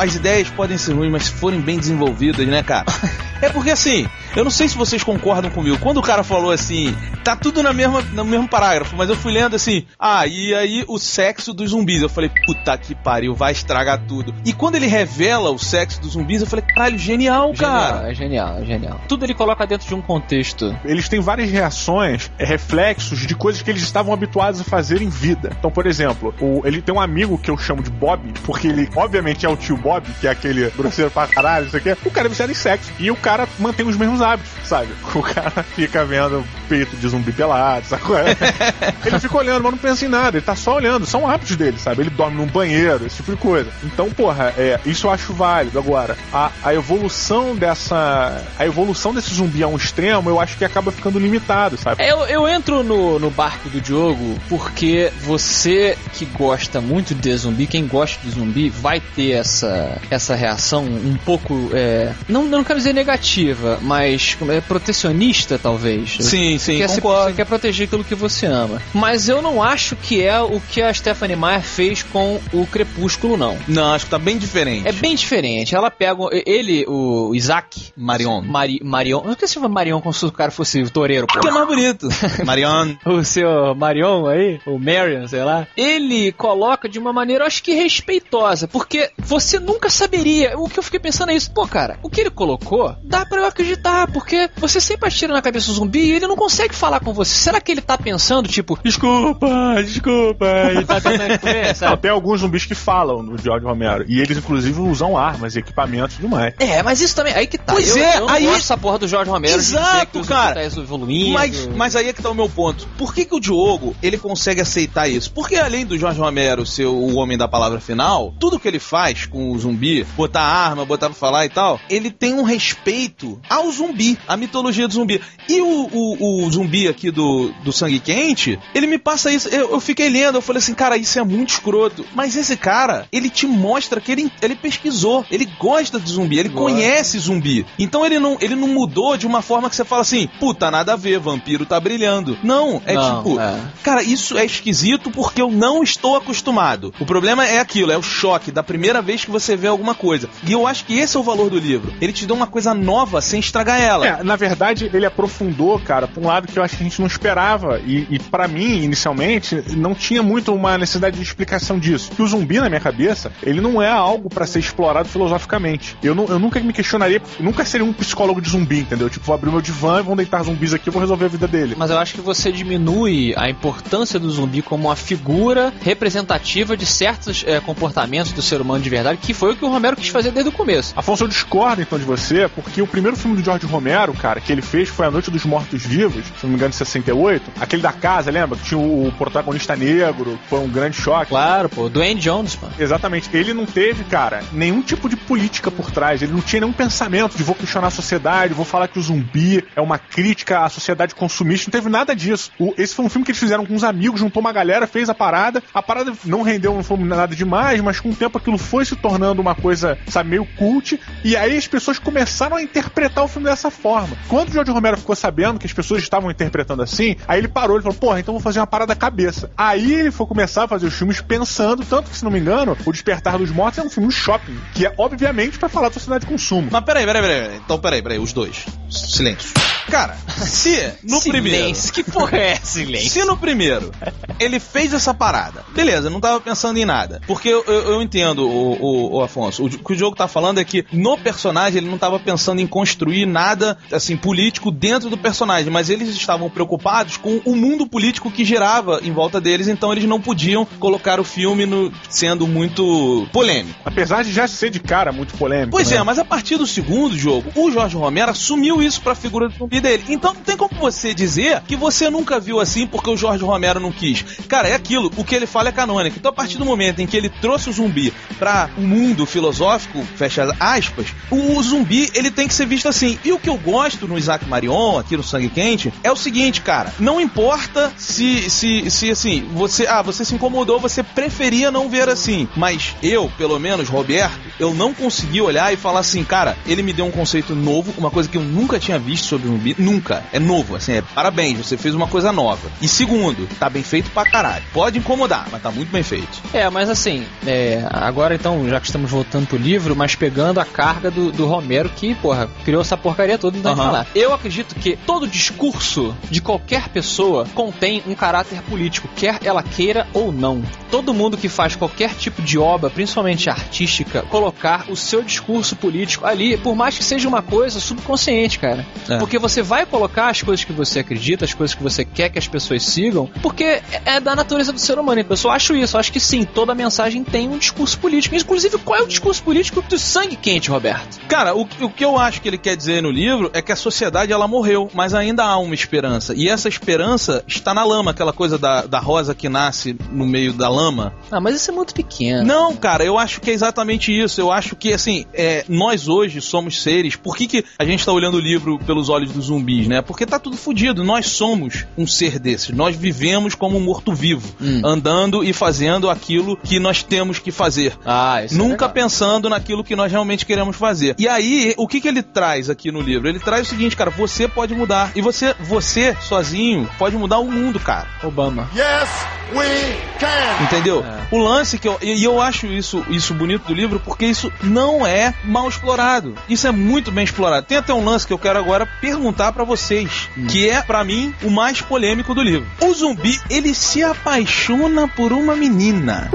as 0.00 0.14
ideias 0.16 0.48
podem 0.50 0.76
ser 0.76 0.94
ruins, 0.94 1.12
mas 1.12 1.24
se 1.24 1.30
forem 1.32 1.60
bem 1.60 1.78
desenvolvidas, 1.78 2.46
né, 2.46 2.62
cara? 2.62 2.86
É 3.42 3.50
porque 3.50 3.70
assim, 3.70 4.08
eu 4.34 4.42
não 4.44 4.50
sei 4.50 4.66
se 4.66 4.78
vocês 4.78 5.04
concordam 5.04 5.50
comigo. 5.50 5.78
Quando 5.78 5.98
o 5.98 6.02
cara 6.02 6.24
falou 6.24 6.50
assim, 6.50 6.96
tá 7.22 7.36
tudo 7.36 7.62
na 7.62 7.70
mesma, 7.70 8.00
no 8.14 8.24
mesmo 8.24 8.48
parágrafo, 8.48 8.96
mas 8.96 9.10
eu 9.10 9.14
fui 9.14 9.30
lendo 9.36 9.56
assim, 9.56 9.84
ah, 9.98 10.26
e 10.26 10.54
aí 10.54 10.84
o 10.88 10.98
sexo 10.98 11.52
dos 11.52 11.70
zumbis. 11.70 12.02
Eu 12.02 12.08
falei, 12.08 12.30
puta 12.46 12.76
que 12.78 12.94
pariu, 12.94 13.34
vai 13.34 13.52
estragar 13.52 14.00
tudo. 14.06 14.34
E 14.44 14.52
quando 14.52 14.76
ele 14.76 14.86
revela 14.86 15.50
o 15.50 15.58
sexo 15.58 16.00
dos 16.00 16.12
zumbis, 16.12 16.40
eu 16.40 16.46
falei, 16.46 16.64
caralho, 16.64 16.98
genial, 16.98 17.52
cara. 17.54 17.96
Genial, 17.96 18.06
é 18.10 18.14
genial, 18.14 18.58
é 18.58 18.64
genial. 18.64 19.00
Tudo 19.08 19.24
ele 19.24 19.34
coloca 19.34 19.66
dentro 19.66 19.86
de 19.86 19.94
um 19.94 20.00
contexto. 20.02 20.76
Eles 20.84 21.08
têm 21.08 21.20
várias 21.20 21.50
reações, 21.50 22.30
é, 22.38 22.44
reflexos 22.44 23.26
de 23.26 23.34
coisas 23.34 23.60
que 23.62 23.70
eles 23.70 23.82
estavam 23.82 24.12
habituados 24.12 24.60
a 24.60 24.64
fazer 24.64 25.02
em 25.02 25.08
vida. 25.08 25.50
Então, 25.58 25.70
por 25.70 25.86
exemplo, 25.86 26.34
o- 26.40 26.62
ele 26.64 26.80
tem 26.80 26.94
um 26.94 27.00
amigo 27.00 27.36
que 27.38 27.50
eu 27.50 27.58
chamo 27.58 27.82
de 27.82 27.90
Bob, 27.90 28.32
porque 28.44 28.68
ele, 28.68 28.88
obviamente, 28.96 29.44
é 29.44 29.48
o 29.48 29.56
tio 29.56 29.76
Bob, 29.76 30.06
que 30.20 30.26
é 30.26 30.30
aquele 30.30 30.70
grosseiro 30.70 31.10
pra 31.10 31.26
caralho, 31.26 31.64
não 31.64 31.70
sei 31.72 31.96
o 32.04 32.10
cara 32.10 32.26
é 32.26 32.30
viciado 32.30 32.52
em 32.52 32.54
sexo. 32.54 32.90
E 32.98 33.10
o 33.10 33.16
cara 33.16 33.48
mantém 33.58 33.86
os 33.86 33.96
mesmos 33.96 34.20
hábitos, 34.22 34.50
sabe? 34.64 34.88
O 35.16 35.22
cara 35.22 35.62
fica 35.74 36.04
vendo 36.04 36.44
peito 36.68 36.94
de 36.96 37.08
zumbi 37.08 37.32
pelado, 37.32 37.86
sabe? 37.86 38.02
é? 38.14 39.06
ele 39.06 39.18
fica 39.26 39.38
olhando, 39.38 39.62
mas 39.62 39.72
não 39.72 39.78
pensa 39.78 40.04
em 40.04 40.08
nada. 40.08 40.36
Ele 40.36 40.44
tá 40.44 40.54
só 40.56 40.76
olhando. 40.76 41.06
São 41.06 41.28
hábitos 41.28 41.56
dele, 41.56 41.78
sabe? 41.78 42.02
Ele 42.02 42.10
dorme 42.10 42.36
num 42.36 42.46
banheiro, 42.46 43.06
esse 43.06 43.16
tipo 43.16 43.32
de 43.32 43.36
coisa. 43.38 43.70
Então, 43.84 44.10
porra, 44.10 44.52
é, 44.56 44.78
isso 44.86 45.06
eu 45.06 45.10
acho 45.10 45.32
válido. 45.32 45.78
Agora, 45.78 46.16
a, 46.32 46.50
a 46.62 46.74
evolução 46.74 47.54
dessa. 47.54 48.42
A 48.58 48.66
evolução 48.66 49.12
desse 49.14 49.34
zumbi 49.34 49.62
a 49.62 49.68
um 49.68 49.76
extremo, 49.76 50.28
eu 50.30 50.40
acho 50.40 50.56
que 50.56 50.64
acaba 50.64 50.90
ficando 50.92 51.18
limitado, 51.18 51.76
sabe? 51.76 52.04
Eu, 52.06 52.20
eu 52.26 52.48
entro 52.48 52.82
no, 52.82 53.18
no 53.18 53.30
barco 53.30 53.68
do 53.68 53.80
Diogo 53.80 54.38
porque 54.48 55.12
você 55.22 55.96
que 56.14 56.24
gosta 56.24 56.80
muito 56.80 57.14
de 57.14 57.36
zumbi, 57.36 57.66
quem 57.66 57.86
gosta 57.86 58.18
de 58.22 58.30
zumbi, 58.30 58.68
vai 58.68 59.00
ter 59.00 59.32
essa, 59.32 59.98
essa 60.10 60.34
reação 60.34 60.84
um 60.84 61.16
pouco. 61.24 61.70
É, 61.72 62.12
não, 62.28 62.44
não 62.44 62.64
quero 62.64 62.78
dizer 62.78 62.92
negativa, 62.92 63.78
mas 63.82 64.36
é, 64.48 64.60
protecionista, 64.60 65.58
talvez. 65.58 66.16
Sim, 66.20 66.58
sim, 66.58 66.78
quer 66.78 66.88
se- 66.88 67.00
concordo. 67.00 67.30
você 67.30 67.36
quer 67.36 67.44
proteger 67.46 67.86
aquilo 67.86 68.04
que 68.04 68.14
você 68.14 68.46
ama. 68.46 68.80
Mas 68.92 69.15
eu 69.28 69.40
não 69.42 69.62
acho 69.62 69.96
que 69.96 70.22
é 70.22 70.40
o 70.40 70.60
que 70.60 70.80
a 70.82 70.92
Stephanie 70.92 71.36
Meyer 71.36 71.62
fez 71.62 72.02
com 72.02 72.40
o 72.52 72.66
Crepúsculo, 72.66 73.36
não. 73.36 73.56
Não, 73.66 73.92
acho 73.94 74.04
que 74.04 74.10
tá 74.10 74.18
bem 74.18 74.36
diferente. 74.38 74.86
É 74.86 74.92
bem 74.92 75.14
diferente. 75.14 75.74
Ela 75.74 75.90
pega. 75.90 76.20
o- 76.22 76.30
Ele, 76.32 76.84
o 76.86 77.34
Isaac. 77.34 77.92
Marion. 77.96 78.42
Mari, 78.42 78.80
Marion. 78.84 79.22
Eu 79.24 79.36
se 79.46 79.54
chama 79.54 79.68
Marion 79.68 80.00
como 80.00 80.12
se 80.12 80.24
o 80.26 80.30
cara 80.32 80.50
fosse 80.50 80.82
o 80.82 80.90
toureiro, 80.90 81.26
pô. 81.26 81.40
Que 81.40 81.48
é 81.48 81.50
mais 81.50 81.66
bonito. 81.66 82.08
Marion. 82.44 82.94
o 83.04 83.24
seu 83.24 83.74
Marion 83.74 84.26
aí, 84.26 84.60
o 84.66 84.78
Marion, 84.78 85.26
sei 85.28 85.42
lá, 85.44 85.66
ele 85.76 86.32
coloca 86.32 86.88
de 86.88 86.98
uma 86.98 87.12
maneira, 87.12 87.46
acho 87.46 87.62
que 87.62 87.72
respeitosa, 87.74 88.68
porque 88.68 89.10
você 89.18 89.58
nunca 89.58 89.88
saberia. 89.90 90.58
O 90.58 90.68
que 90.68 90.78
eu 90.78 90.82
fiquei 90.82 91.00
pensando 91.00 91.30
é 91.30 91.34
isso, 91.36 91.50
pô, 91.50 91.66
cara, 91.66 91.98
o 92.02 92.10
que 92.10 92.20
ele 92.20 92.30
colocou, 92.30 92.94
dá 93.02 93.24
pra 93.26 93.40
eu 93.40 93.46
acreditar, 93.46 94.10
porque 94.12 94.48
você 94.56 94.80
sempre 94.80 95.08
atira 95.08 95.32
na 95.32 95.42
cabeça 95.42 95.66
do 95.68 95.72
zumbi 95.74 96.00
e 96.00 96.12
ele 96.12 96.26
não 96.26 96.36
consegue 96.36 96.74
falar 96.74 97.00
com 97.00 97.12
você. 97.12 97.34
Será 97.34 97.60
que 97.60 97.72
ele 97.72 97.80
tá 97.80 97.96
pensando, 97.98 98.48
tipo, 98.48 98.78
desculpa, 99.06 99.82
desculpa, 99.82 100.46
e 100.74 100.84
tá 100.84 101.74
sabe? 101.74 102.02
Tem 102.02 102.10
alguns 102.10 102.40
zumbis 102.40 102.64
que 102.64 102.74
falam 102.74 103.22
no 103.22 103.38
George 103.38 103.64
Romero. 103.64 104.04
E 104.08 104.20
eles, 104.20 104.36
inclusive, 104.38 104.80
usam 104.80 105.16
armas, 105.16 105.56
equipamentos 105.56 106.14
e 106.16 106.20
tudo 106.20 106.28
mais. 106.28 106.54
É, 106.58 106.82
mas 106.82 107.00
isso 107.00 107.14
também, 107.14 107.34
aí 107.34 107.46
que 107.46 107.58
tá. 107.58 107.72
Pois 107.72 107.94
eu, 107.96 108.02
é, 108.02 108.16
eu 108.16 108.20
não 108.22 108.28
aí- 108.28 108.44
gosto 108.44 108.56
dessa 108.58 108.76
porra 108.76 108.98
do 108.98 109.08
Jorge 109.08 109.30
Romero 109.30 109.54
Exato, 109.58 110.24
cara. 110.24 110.54
tá 110.54 110.64
evoluindo. 110.64 111.32
Mas, 111.32 111.66
mas 111.68 111.96
aí 111.96 112.08
é 112.08 112.12
que 112.12 112.22
tá 112.22 112.30
o 112.30 112.34
meu 112.34 112.48
ponto. 112.48 112.86
Por 112.98 113.14
que, 113.14 113.24
que 113.24 113.34
o 113.34 113.40
Diogo 113.40 113.94
ele 114.02 114.18
consegue 114.18 114.60
aceitar 114.60 115.08
isso? 115.08 115.30
Porque 115.32 115.56
além 115.56 115.84
do 115.86 115.98
Jorge 115.98 116.20
Romero 116.20 116.66
ser 116.66 116.86
o 116.86 117.16
homem 117.16 117.36
da 117.38 117.48
palavra 117.48 117.80
final, 117.80 118.34
tudo 118.38 118.58
que 118.58 118.66
ele 118.68 118.78
faz 118.78 119.26
com 119.26 119.52
o 119.52 119.58
zumbi, 119.58 120.04
botar 120.16 120.42
arma, 120.42 120.84
botar 120.84 121.06
pra 121.06 121.14
falar 121.18 121.44
e 121.46 121.48
tal, 121.48 121.80
ele 121.88 122.10
tem 122.10 122.34
um 122.34 122.42
respeito 122.42 123.40
ao 123.48 123.70
zumbi, 123.70 124.18
à 124.26 124.36
mitologia 124.36 124.88
do 124.88 124.94
zumbi. 124.94 125.20
E 125.48 125.60
o, 125.60 125.88
o, 125.92 126.44
o 126.46 126.50
zumbi 126.50 126.88
aqui 126.88 127.10
do, 127.10 127.52
do 127.64 127.72
Sangue 127.72 128.00
Quente, 128.00 128.58
ele 128.74 128.85
me 128.86 128.98
passa 128.98 129.30
isso. 129.32 129.48
Eu, 129.48 129.72
eu 129.72 129.80
fiquei 129.80 130.08
lendo, 130.08 130.36
eu 130.36 130.42
falei 130.42 130.58
assim, 130.58 130.74
cara, 130.74 130.96
isso 130.96 131.18
é 131.18 131.24
muito 131.24 131.50
escroto. 131.50 132.04
Mas 132.14 132.36
esse 132.36 132.56
cara, 132.56 133.06
ele 133.12 133.28
te 133.28 133.46
mostra 133.46 134.00
que 134.00 134.12
ele, 134.12 134.30
ele 134.40 134.54
pesquisou, 134.54 135.24
ele 135.30 135.46
gosta 135.58 135.98
de 135.98 136.10
zumbi, 136.10 136.38
ele 136.38 136.50
conhece 136.50 137.18
zumbi. 137.18 137.66
Então 137.78 138.04
ele 138.04 138.18
não, 138.18 138.36
ele 138.40 138.54
não 138.54 138.68
mudou 138.68 139.16
de 139.16 139.26
uma 139.26 139.42
forma 139.42 139.68
que 139.68 139.76
você 139.76 139.84
fala 139.84 140.02
assim, 140.02 140.28
puta, 140.38 140.70
nada 140.70 140.92
a 140.94 140.96
ver, 140.96 141.18
vampiro 141.18 141.66
tá 141.66 141.78
brilhando. 141.78 142.38
Não, 142.42 142.80
é 142.84 142.94
Não, 142.94 143.22
tipo, 143.22 143.40
é. 143.40 143.60
cara, 143.82 144.02
isso 144.02 144.36
é 144.38 144.44
esquisito 144.44 145.10
porque 145.10 145.40
eu 145.40 145.50
não 145.50 145.82
estou 145.82 146.16
acostumado. 146.16 146.92
O 147.00 147.06
problema 147.06 147.46
é 147.46 147.58
aquilo, 147.58 147.92
é 147.92 147.98
o 147.98 148.02
choque 148.02 148.50
da 148.50 148.62
primeira 148.62 149.02
vez 149.02 149.24
que 149.24 149.30
você 149.30 149.56
vê 149.56 149.68
alguma 149.68 149.94
coisa. 149.94 150.28
E 150.46 150.52
eu 150.52 150.66
acho 150.66 150.84
que 150.84 150.98
esse 150.98 151.16
é 151.16 151.20
o 151.20 151.22
valor 151.22 151.50
do 151.50 151.58
livro. 151.58 151.92
Ele 152.00 152.12
te 152.12 152.26
dá 152.26 152.34
uma 152.34 152.46
coisa 152.46 152.74
nova 152.74 153.20
sem 153.20 153.40
estragar 153.40 153.80
ela. 153.80 154.06
É, 154.06 154.22
na 154.22 154.36
verdade, 154.36 154.90
ele 154.92 155.06
aprofundou, 155.06 155.78
cara, 155.80 156.06
pra 156.06 156.22
um 156.22 156.26
lado 156.26 156.48
que 156.48 156.58
eu 156.58 156.62
acho 156.62 156.76
que 156.76 156.82
a 156.82 156.88
gente 156.88 157.00
não 157.00 157.06
esperava. 157.06 157.80
E, 157.84 158.06
e 158.10 158.18
para 158.18 158.48
mim, 158.48 158.75
inicialmente, 158.84 159.62
não 159.76 159.94
tinha 159.94 160.22
muito 160.22 160.54
uma 160.54 160.78
necessidade 160.78 161.16
de 161.16 161.22
explicação 161.22 161.78
disso. 161.78 162.10
Que 162.10 162.22
o 162.22 162.26
zumbi, 162.26 162.58
na 162.58 162.68
minha 162.68 162.80
cabeça, 162.80 163.32
ele 163.42 163.60
não 163.60 163.80
é 163.80 163.88
algo 163.88 164.28
pra 164.28 164.46
ser 164.46 164.58
explorado 164.58 165.08
filosoficamente. 165.08 165.96
Eu, 166.02 166.14
não, 166.14 166.26
eu 166.26 166.38
nunca 166.38 166.60
me 166.60 166.72
questionaria, 166.72 167.20
nunca 167.40 167.64
seria 167.64 167.84
um 167.84 167.92
psicólogo 167.92 168.40
de 168.40 168.50
zumbi, 168.50 168.80
entendeu? 168.80 169.08
Tipo, 169.08 169.26
vou 169.26 169.34
abrir 169.34 169.50
meu 169.50 169.60
divã 169.60 170.00
e 170.00 170.02
vão 170.02 170.16
deitar 170.16 170.42
zumbis 170.42 170.74
aqui 170.74 170.88
e 170.88 170.92
vou 170.92 171.00
resolver 171.00 171.26
a 171.26 171.28
vida 171.28 171.48
dele. 171.48 171.74
Mas 171.76 171.90
eu 171.90 171.98
acho 171.98 172.14
que 172.14 172.20
você 172.20 172.52
diminui 172.52 173.34
a 173.36 173.48
importância 173.48 174.18
do 174.18 174.30
zumbi 174.30 174.62
como 174.62 174.88
uma 174.88 174.96
figura 174.96 175.72
representativa 175.82 176.76
de 176.76 176.86
certos 176.86 177.44
eh, 177.46 177.60
comportamentos 177.60 178.32
do 178.32 178.42
ser 178.42 178.60
humano 178.60 178.82
de 178.82 178.90
verdade, 178.90 179.18
que 179.20 179.34
foi 179.34 179.52
o 179.52 179.56
que 179.56 179.64
o 179.64 179.68
Romero 179.68 179.96
quis 179.96 180.08
fazer 180.08 180.30
desde 180.30 180.50
o 180.50 180.52
começo. 180.52 180.92
Afonso, 180.96 181.24
eu 181.24 181.28
discordo 181.28 181.82
então 181.82 181.98
de 181.98 182.04
você, 182.04 182.48
porque 182.48 182.80
o 182.82 182.86
primeiro 182.86 183.16
filme 183.16 183.36
do 183.36 183.44
George 183.44 183.66
Romero, 183.66 184.12
cara, 184.14 184.40
que 184.40 184.52
ele 184.52 184.62
fez 184.62 184.88
foi 184.88 185.06
A 185.06 185.10
Noite 185.10 185.30
dos 185.30 185.44
Mortos 185.44 185.84
Vivos, 185.84 186.24
se 186.24 186.44
não 186.44 186.50
me 186.50 186.56
engano, 186.56 186.70
de 186.70 186.76
68. 186.76 187.52
Aquele 187.60 187.82
da 187.82 187.92
casa, 187.92 188.30
lembra? 188.30 188.58
Tinha 188.66 188.78
o 188.80 189.12
protagonista 189.16 189.76
negro, 189.76 190.38
foi 190.48 190.58
um 190.60 190.68
grande 190.68 190.96
choque. 190.96 191.28
Claro, 191.28 191.68
pô, 191.68 191.88
Dwayne 191.88 192.20
Jones, 192.20 192.56
mano. 192.60 192.74
Exatamente. 192.78 193.28
Ele 193.32 193.54
não 193.54 193.64
teve, 193.66 194.04
cara, 194.04 194.42
nenhum 194.52 194.82
tipo 194.82 195.08
de 195.08 195.16
política 195.16 195.70
por 195.70 195.90
trás. 195.90 196.20
Ele 196.22 196.32
não 196.32 196.40
tinha 196.40 196.60
nenhum 196.60 196.72
pensamento 196.72 197.36
de 197.36 197.42
vou 197.42 197.54
questionar 197.54 197.88
a 197.88 197.90
sociedade, 197.90 198.54
vou 198.54 198.64
falar 198.64 198.88
que 198.88 198.98
o 198.98 199.02
zumbi 199.02 199.64
é 199.76 199.80
uma 199.80 199.98
crítica 199.98 200.60
à 200.64 200.68
sociedade 200.68 201.14
consumista. 201.14 201.68
Não 201.68 201.72
teve 201.80 201.88
nada 201.88 202.14
disso. 202.14 202.50
O- 202.58 202.74
esse 202.76 202.94
foi 202.94 203.04
um 203.04 203.08
filme 203.08 203.24
que 203.24 203.30
eles 203.30 203.38
fizeram 203.40 203.64
com 203.64 203.74
uns 203.74 203.84
amigos, 203.84 204.20
juntou 204.20 204.40
uma 204.40 204.52
galera, 204.52 204.86
fez 204.86 205.08
a 205.08 205.14
parada. 205.14 205.62
A 205.72 205.82
parada 205.82 206.12
não 206.24 206.42
rendeu, 206.42 206.74
não 206.74 206.82
foi 206.82 206.96
nada 206.98 207.34
demais, 207.36 207.80
mas 207.80 208.00
com 208.00 208.10
o 208.10 208.14
tempo 208.14 208.38
aquilo 208.38 208.58
foi 208.58 208.84
se 208.84 208.96
tornando 208.96 209.40
uma 209.40 209.54
coisa, 209.54 209.96
sabe, 210.08 210.30
meio 210.30 210.46
cult. 210.56 210.98
E 211.24 211.36
aí 211.36 211.56
as 211.56 211.66
pessoas 211.66 211.98
começaram 211.98 212.56
a 212.56 212.62
interpretar 212.62 213.24
o 213.24 213.28
filme 213.28 213.48
dessa 213.48 213.70
forma. 213.70 214.16
Quando 214.28 214.48
o 214.48 214.52
George 214.52 214.70
Romero 214.72 214.96
ficou 214.96 215.14
sabendo 215.14 215.58
que 215.58 215.66
as 215.66 215.72
pessoas 215.72 216.02
estavam 216.02 216.30
interpretando 216.30 216.82
assim, 216.82 217.16
aí 217.28 217.38
ele 217.38 217.48
parou, 217.48 217.76
ele 217.76 217.82
falou, 217.82 217.98
porra, 217.98 218.20
então 218.20 218.34
vou 218.34 218.40
fazer 218.40 218.55
uma 218.60 218.66
parada 218.66 218.94
cabeça. 218.94 219.50
Aí 219.56 219.92
ele 219.92 220.10
foi 220.10 220.26
começar 220.26 220.64
a 220.64 220.68
fazer 220.68 220.86
os 220.86 220.94
filmes 220.94 221.20
pensando, 221.20 221.84
tanto 221.84 222.10
que, 222.10 222.16
se 222.16 222.24
não 222.24 222.30
me 222.30 222.38
engano, 222.38 222.76
O 222.84 222.92
Despertar 222.92 223.38
dos 223.38 223.50
Mortos 223.50 223.78
é 223.78 223.82
um 223.82 223.90
filme 223.90 224.10
shopping, 224.12 224.56
que 224.74 224.86
é 224.86 224.92
obviamente 224.96 225.58
pra 225.58 225.68
falar 225.68 225.88
da 225.88 225.94
sociedade 225.94 226.24
de 226.24 226.30
consumo. 226.30 226.68
Mas 226.70 226.84
peraí, 226.84 227.04
peraí, 227.06 227.22
peraí. 227.22 227.56
Então 227.64 227.78
peraí, 227.78 228.02
peraí, 228.02 228.18
os 228.18 228.32
dois. 228.32 228.64
Silêncio. 228.90 229.50
Cara, 229.90 230.16
se 230.28 230.92
no 231.04 231.20
primeiro. 231.20 231.58
Silêncio, 231.58 231.92
que 231.92 232.02
porra 232.04 232.38
é 232.38 232.54
silêncio? 232.56 233.10
Se 233.10 233.24
no 233.24 233.36
primeiro 233.36 233.90
ele 234.38 234.58
fez 234.58 234.92
essa 234.92 235.14
parada, 235.14 235.64
beleza, 235.74 236.10
não 236.10 236.20
tava 236.20 236.40
pensando 236.40 236.78
em 236.78 236.84
nada. 236.84 237.20
Porque 237.26 237.48
eu, 237.48 237.64
eu- 237.66 237.92
eu 237.92 238.02
entendo, 238.02 238.48
o, 238.48 238.72
o- 238.82 239.16
o 239.18 239.22
Afonso, 239.22 239.62
o, 239.62 239.66
o 239.66 239.70
que 239.70 239.92
o 239.92 239.96
jogo 239.96 240.16
tá 240.16 240.26
falando 240.28 240.58
é 240.58 240.64
que 240.64 240.84
no 240.92 241.16
personagem 241.18 241.78
ele 241.78 241.90
não 241.90 241.98
tava 241.98 242.18
pensando 242.18 242.60
em 242.60 242.66
construir 242.66 243.26
nada, 243.26 243.78
assim, 243.92 244.16
político 244.16 244.70
dentro 244.70 245.08
do 245.08 245.16
personagem, 245.16 245.70
mas 245.70 245.88
eles 245.90 246.08
estavam 246.08 246.50
preocupados 246.50 247.16
com 247.16 247.40
o 247.44 247.54
mundo 247.56 247.86
político 247.86 248.30
que 248.30 248.44
girava 248.46 249.00
em 249.02 249.12
volta 249.12 249.40
deles, 249.40 249.68
então 249.68 249.92
eles 249.92 250.04
não 250.04 250.20
podiam 250.20 250.64
colocar 250.78 251.20
o 251.20 251.24
filme 251.24 251.66
no, 251.66 251.92
sendo 252.08 252.46
muito 252.46 253.26
polêmico. 253.32 253.78
Apesar 253.84 254.22
de 254.24 254.32
já 254.32 254.46
ser 254.48 254.70
de 254.70 254.80
cara 254.80 255.12
muito 255.12 255.36
polêmico. 255.36 255.72
Pois 255.72 255.90
né? 255.90 255.98
é, 255.98 256.02
mas 256.02 256.18
a 256.18 256.24
partir 256.24 256.56
do 256.56 256.66
segundo 256.66 257.16
jogo, 257.16 257.50
o 257.54 257.70
Jorge 257.70 257.96
Romero 257.96 258.30
assumiu 258.30 258.82
isso 258.82 259.00
pra 259.00 259.14
figura 259.14 259.48
do 259.48 259.54
zumbi 259.54 259.80
dele. 259.80 260.04
Então 260.08 260.34
não 260.34 260.42
tem 260.42 260.56
como 260.56 260.74
você 260.78 261.12
dizer 261.12 261.62
que 261.66 261.76
você 261.76 262.08
nunca 262.10 262.38
viu 262.38 262.60
assim 262.60 262.86
porque 262.86 263.10
o 263.10 263.16
Jorge 263.16 263.44
Romero 263.44 263.80
não 263.80 263.92
quis. 263.92 264.22
Cara, 264.48 264.68
é 264.68 264.74
aquilo, 264.74 265.10
o 265.16 265.24
que 265.24 265.34
ele 265.34 265.46
fala 265.46 265.68
é 265.68 265.72
canônico. 265.72 266.16
Então 266.18 266.30
a 266.30 266.34
partir 266.34 266.58
do 266.58 266.64
momento 266.64 267.00
em 267.00 267.06
que 267.06 267.16
ele 267.16 267.28
trouxe 267.28 267.68
o 267.70 267.72
zumbi 267.72 268.12
pra 268.38 268.70
um 268.78 268.86
mundo 268.86 269.26
filosófico, 269.26 270.02
fecha 270.16 270.54
aspas, 270.60 271.08
o, 271.30 271.56
o 271.56 271.62
zumbi 271.62 272.10
ele 272.14 272.30
tem 272.30 272.46
que 272.46 272.54
ser 272.54 272.66
visto 272.66 272.88
assim. 272.88 273.18
E 273.24 273.32
o 273.32 273.38
que 273.38 273.48
eu 273.48 273.56
gosto 273.56 274.06
no 274.06 274.18
Isaac 274.18 274.46
Marion, 274.48 274.98
aqui 274.98 275.16
no 275.16 275.22
Sangue 275.22 275.48
Quente, 275.48 275.92
é 276.02 276.10
o 276.10 276.16
seguinte, 276.16 276.60
cara, 276.60 276.92
não 276.98 277.20
importa 277.20 277.92
se, 277.96 278.35
se, 278.50 278.90
se 278.90 279.10
assim, 279.10 279.48
você, 279.52 279.86
ah, 279.86 280.02
você 280.02 280.24
se 280.24 280.34
incomodou, 280.34 280.78
você 280.78 281.02
preferia 281.02 281.70
não 281.70 281.88
ver 281.88 282.08
assim. 282.08 282.48
Mas 282.56 282.94
eu, 283.02 283.30
pelo 283.36 283.58
menos, 283.58 283.88
Roberto, 283.88 284.38
eu 284.58 284.74
não 284.74 284.92
consegui 284.92 285.40
olhar 285.40 285.72
e 285.72 285.76
falar 285.76 286.00
assim, 286.00 286.24
cara, 286.24 286.56
ele 286.66 286.82
me 286.82 286.92
deu 286.92 287.06
um 287.06 287.10
conceito 287.10 287.54
novo, 287.54 287.92
uma 287.98 288.10
coisa 288.10 288.28
que 288.28 288.36
eu 288.36 288.42
nunca 288.42 288.78
tinha 288.78 288.98
visto 288.98 289.26
sobre 289.26 289.48
zumbi, 289.48 289.74
nunca. 289.78 290.24
É 290.32 290.38
novo, 290.38 290.76
assim, 290.76 290.92
é 290.92 291.02
parabéns, 291.02 291.58
você 291.58 291.76
fez 291.76 291.94
uma 291.94 292.06
coisa 292.06 292.32
nova. 292.32 292.70
E 292.80 292.88
segundo, 292.88 293.48
tá 293.58 293.68
bem 293.68 293.82
feito 293.82 294.10
pra 294.10 294.24
caralho. 294.24 294.64
Pode 294.72 294.98
incomodar, 294.98 295.46
mas 295.50 295.62
tá 295.62 295.70
muito 295.70 295.90
bem 295.90 296.02
feito. 296.02 296.42
É, 296.52 296.68
mas 296.70 296.88
assim, 296.88 297.24
é, 297.46 297.86
agora 297.90 298.34
então, 298.34 298.68
já 298.68 298.80
que 298.80 298.86
estamos 298.86 299.10
voltando 299.10 299.46
pro 299.46 299.56
livro, 299.56 299.94
mas 299.96 300.14
pegando 300.14 300.60
a 300.60 300.64
carga 300.64 301.10
do, 301.10 301.30
do 301.32 301.46
Romero, 301.46 301.88
que, 301.88 302.14
porra, 302.16 302.48
criou 302.64 302.82
essa 302.82 302.96
porcaria 302.96 303.38
toda, 303.38 303.56
então 303.58 303.72
uhum. 303.72 303.78
falar. 303.78 304.06
Eu 304.14 304.32
acredito 304.32 304.74
que 304.74 304.96
todo 304.96 305.26
discurso 305.26 306.14
de 306.30 306.40
qualquer 306.40 306.88
pessoa 306.88 307.46
contém 307.54 308.02
um 308.06 308.14
caráter 308.26 308.60
político, 308.62 309.08
quer 309.14 309.38
ela 309.44 309.62
queira 309.62 310.04
ou 310.12 310.32
não. 310.32 310.60
Todo 310.90 311.14
mundo 311.14 311.36
que 311.36 311.48
faz 311.48 311.76
qualquer 311.76 312.12
tipo 312.14 312.42
de 312.42 312.58
obra, 312.58 312.90
principalmente 312.90 313.48
artística, 313.48 314.22
colocar 314.22 314.86
o 314.88 314.96
seu 314.96 315.22
discurso 315.22 315.76
político 315.76 316.26
ali, 316.26 316.56
por 316.56 316.74
mais 316.74 316.98
que 316.98 317.04
seja 317.04 317.28
uma 317.28 317.40
coisa 317.40 317.78
subconsciente, 317.78 318.58
cara. 318.58 318.84
É. 319.08 319.18
Porque 319.18 319.38
você 319.38 319.62
vai 319.62 319.86
colocar 319.86 320.28
as 320.28 320.42
coisas 320.42 320.64
que 320.64 320.72
você 320.72 321.00
acredita, 321.00 321.44
as 321.44 321.54
coisas 321.54 321.76
que 321.76 321.82
você 321.82 322.04
quer 322.04 322.28
que 322.28 322.38
as 322.38 322.48
pessoas 322.48 322.82
sigam, 322.82 323.30
porque 323.40 323.62
é- 323.62 323.82
é 324.04 324.20
da 324.20 324.34
natureza 324.34 324.72
do 324.72 324.78
ser 324.80 324.98
humano. 324.98 325.24
Eu 325.28 325.36
só 325.36 325.50
acho 325.50 325.76
isso, 325.76 325.96
eu 325.96 326.00
acho 326.00 326.10
que 326.12 326.18
sim, 326.18 326.44
toda 326.44 326.74
mensagem 326.74 327.22
tem 327.22 327.48
um 327.48 327.58
discurso 327.58 327.96
político. 327.98 328.34
Inclusive, 328.34 328.76
qual 328.78 328.98
é 328.98 329.02
o 329.02 329.06
discurso 329.06 329.40
político 329.42 329.82
do 329.82 329.98
sangue 329.98 330.34
quente, 330.34 330.68
Roberto? 330.68 331.20
Cara, 331.28 331.54
o, 331.54 331.62
o 331.80 331.90
que 331.90 332.04
eu 332.04 332.18
acho 332.18 332.40
que 332.42 332.48
ele 332.48 332.58
quer 332.58 332.76
dizer 332.76 333.00
no 333.02 333.10
livro 333.10 333.50
é 333.54 333.62
que 333.62 333.70
a 333.70 333.76
sociedade 333.76 334.32
ela 334.32 334.48
morreu, 334.48 334.90
mas 334.92 335.14
ainda 335.14 335.44
há 335.44 335.56
uma 335.58 335.74
esperança. 335.74 336.34
E 336.34 336.48
essa 336.48 336.68
esperança 336.68 337.44
está 337.46 337.72
na 337.72 337.84
lama, 337.84 338.15
aquela 338.16 338.32
coisa 338.32 338.58
da, 338.58 338.86
da 338.86 338.98
rosa 338.98 339.34
que 339.34 339.48
nasce 339.48 339.96
no 340.10 340.26
meio 340.26 340.52
da 340.52 340.68
lama. 340.68 341.12
Ah, 341.30 341.40
mas 341.40 341.54
isso 341.56 341.70
é 341.70 341.74
muito 341.74 341.94
pequeno. 341.94 342.44
Não, 342.44 342.74
cara, 342.74 343.04
eu 343.04 343.18
acho 343.18 343.40
que 343.40 343.50
é 343.50 343.54
exatamente 343.54 344.10
isso. 344.10 344.40
Eu 344.40 344.50
acho 344.50 344.74
que, 344.74 344.92
assim, 344.92 345.24
é, 345.34 345.64
nós 345.68 346.08
hoje 346.08 346.40
somos 346.40 346.80
seres. 346.82 347.14
Por 347.16 347.36
que, 347.36 347.46
que 347.46 347.64
a 347.78 347.84
gente 347.84 348.04
tá 348.04 348.12
olhando 348.12 348.36
o 348.36 348.40
livro 348.40 348.78
pelos 348.80 349.08
olhos 349.08 349.30
dos 349.32 349.46
zumbis, 349.46 349.86
né? 349.86 350.00
Porque 350.02 350.24
tá 350.26 350.38
tudo 350.38 350.56
fodido. 350.56 351.04
Nós 351.04 351.26
somos 351.26 351.84
um 351.96 352.06
ser 352.06 352.38
desses. 352.38 352.74
Nós 352.74 352.96
vivemos 352.96 353.54
como 353.54 353.76
um 353.76 353.80
morto-vivo, 353.80 354.46
Hum. 354.60 354.80
andando 354.84 355.44
e 355.44 355.52
fazendo 355.52 356.08
aquilo 356.08 356.56
que 356.56 356.78
nós 356.80 357.02
temos 357.02 357.38
que 357.38 357.50
fazer. 357.52 357.96
Ah, 358.04 358.42
isso 358.44 358.54
é 358.54 358.58
Nunca 358.58 358.86
legal. 358.86 358.90
pensando 358.90 359.48
naquilo 359.50 359.84
que 359.84 359.94
nós 359.94 360.10
realmente 360.10 360.46
queremos 360.46 360.76
fazer. 360.76 361.14
E 361.18 361.28
aí, 361.28 361.74
o 361.76 361.86
que, 361.86 362.00
que 362.00 362.08
ele 362.08 362.22
traz 362.22 362.70
aqui 362.70 362.90
no 362.90 363.00
livro? 363.00 363.28
Ele 363.28 363.38
traz 363.38 363.66
o 363.66 363.70
seguinte, 363.70 363.94
cara, 363.96 364.10
você 364.10 364.48
pode 364.48 364.74
mudar. 364.74 365.12
E 365.14 365.20
você, 365.20 365.54
você 365.60 366.16
sozinho, 366.20 366.88
pode 366.98 367.16
mudar 367.16 367.38
o 367.38 367.50
mundo, 367.50 367.78
cara. 367.80 367.95
Obama. 368.22 368.68
Yes, 368.74 369.08
we 369.52 369.96
can. 370.18 370.64
Entendeu? 370.64 371.04
É. 371.04 371.26
O 371.34 371.38
lance 371.38 371.78
que 371.78 371.86
eu. 371.88 371.98
E 372.02 372.22
eu 372.24 372.40
acho 372.40 372.66
isso, 372.66 373.04
isso 373.08 373.34
bonito 373.34 373.66
do 373.66 373.74
livro 373.74 374.00
porque 374.00 374.26
isso 374.26 374.52
não 374.62 375.06
é 375.06 375.34
mal 375.44 375.68
explorado. 375.68 376.34
Isso 376.48 376.66
é 376.66 376.72
muito 376.72 377.10
bem 377.12 377.24
explorado. 377.24 377.66
Tem 377.66 377.78
até 377.78 377.92
um 377.92 378.04
lance 378.04 378.26
que 378.26 378.32
eu 378.32 378.38
quero 378.38 378.58
agora 378.58 378.86
perguntar 379.00 379.52
pra 379.52 379.64
vocês, 379.64 380.28
Hum. 380.36 380.46
que 380.46 380.68
é, 380.68 380.80
pra 380.82 381.04
mim, 381.04 381.34
o 381.42 381.50
mais 381.50 381.80
polêmico 381.80 382.34
do 382.34 382.42
livro. 382.42 382.66
O 382.80 382.92
zumbi, 382.94 383.40
ele 383.50 383.74
se 383.74 384.02
apaixona 384.02 385.06
por 385.08 385.32
uma 385.32 385.54
menina. 385.56 386.30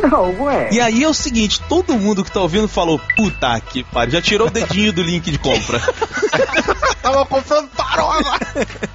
E 0.72 0.80
aí 0.80 1.04
é 1.04 1.08
o 1.08 1.14
seguinte: 1.14 1.62
todo 1.68 1.94
mundo 1.98 2.24
que 2.24 2.32
tá 2.32 2.40
ouvindo 2.42 2.68
falou, 2.68 3.00
puta 3.16 3.60
que 3.60 3.84
pariu, 3.84 4.12
já 4.14 4.22
tirou 4.22 4.48
o 4.48 4.52
dedinho 4.52 4.92
do 4.94 5.02
link 5.02 5.30
de 5.32 5.38
compra. 5.38 5.80
Tava 7.02 7.26
comprando 7.26 7.68
tarola! 7.70 8.38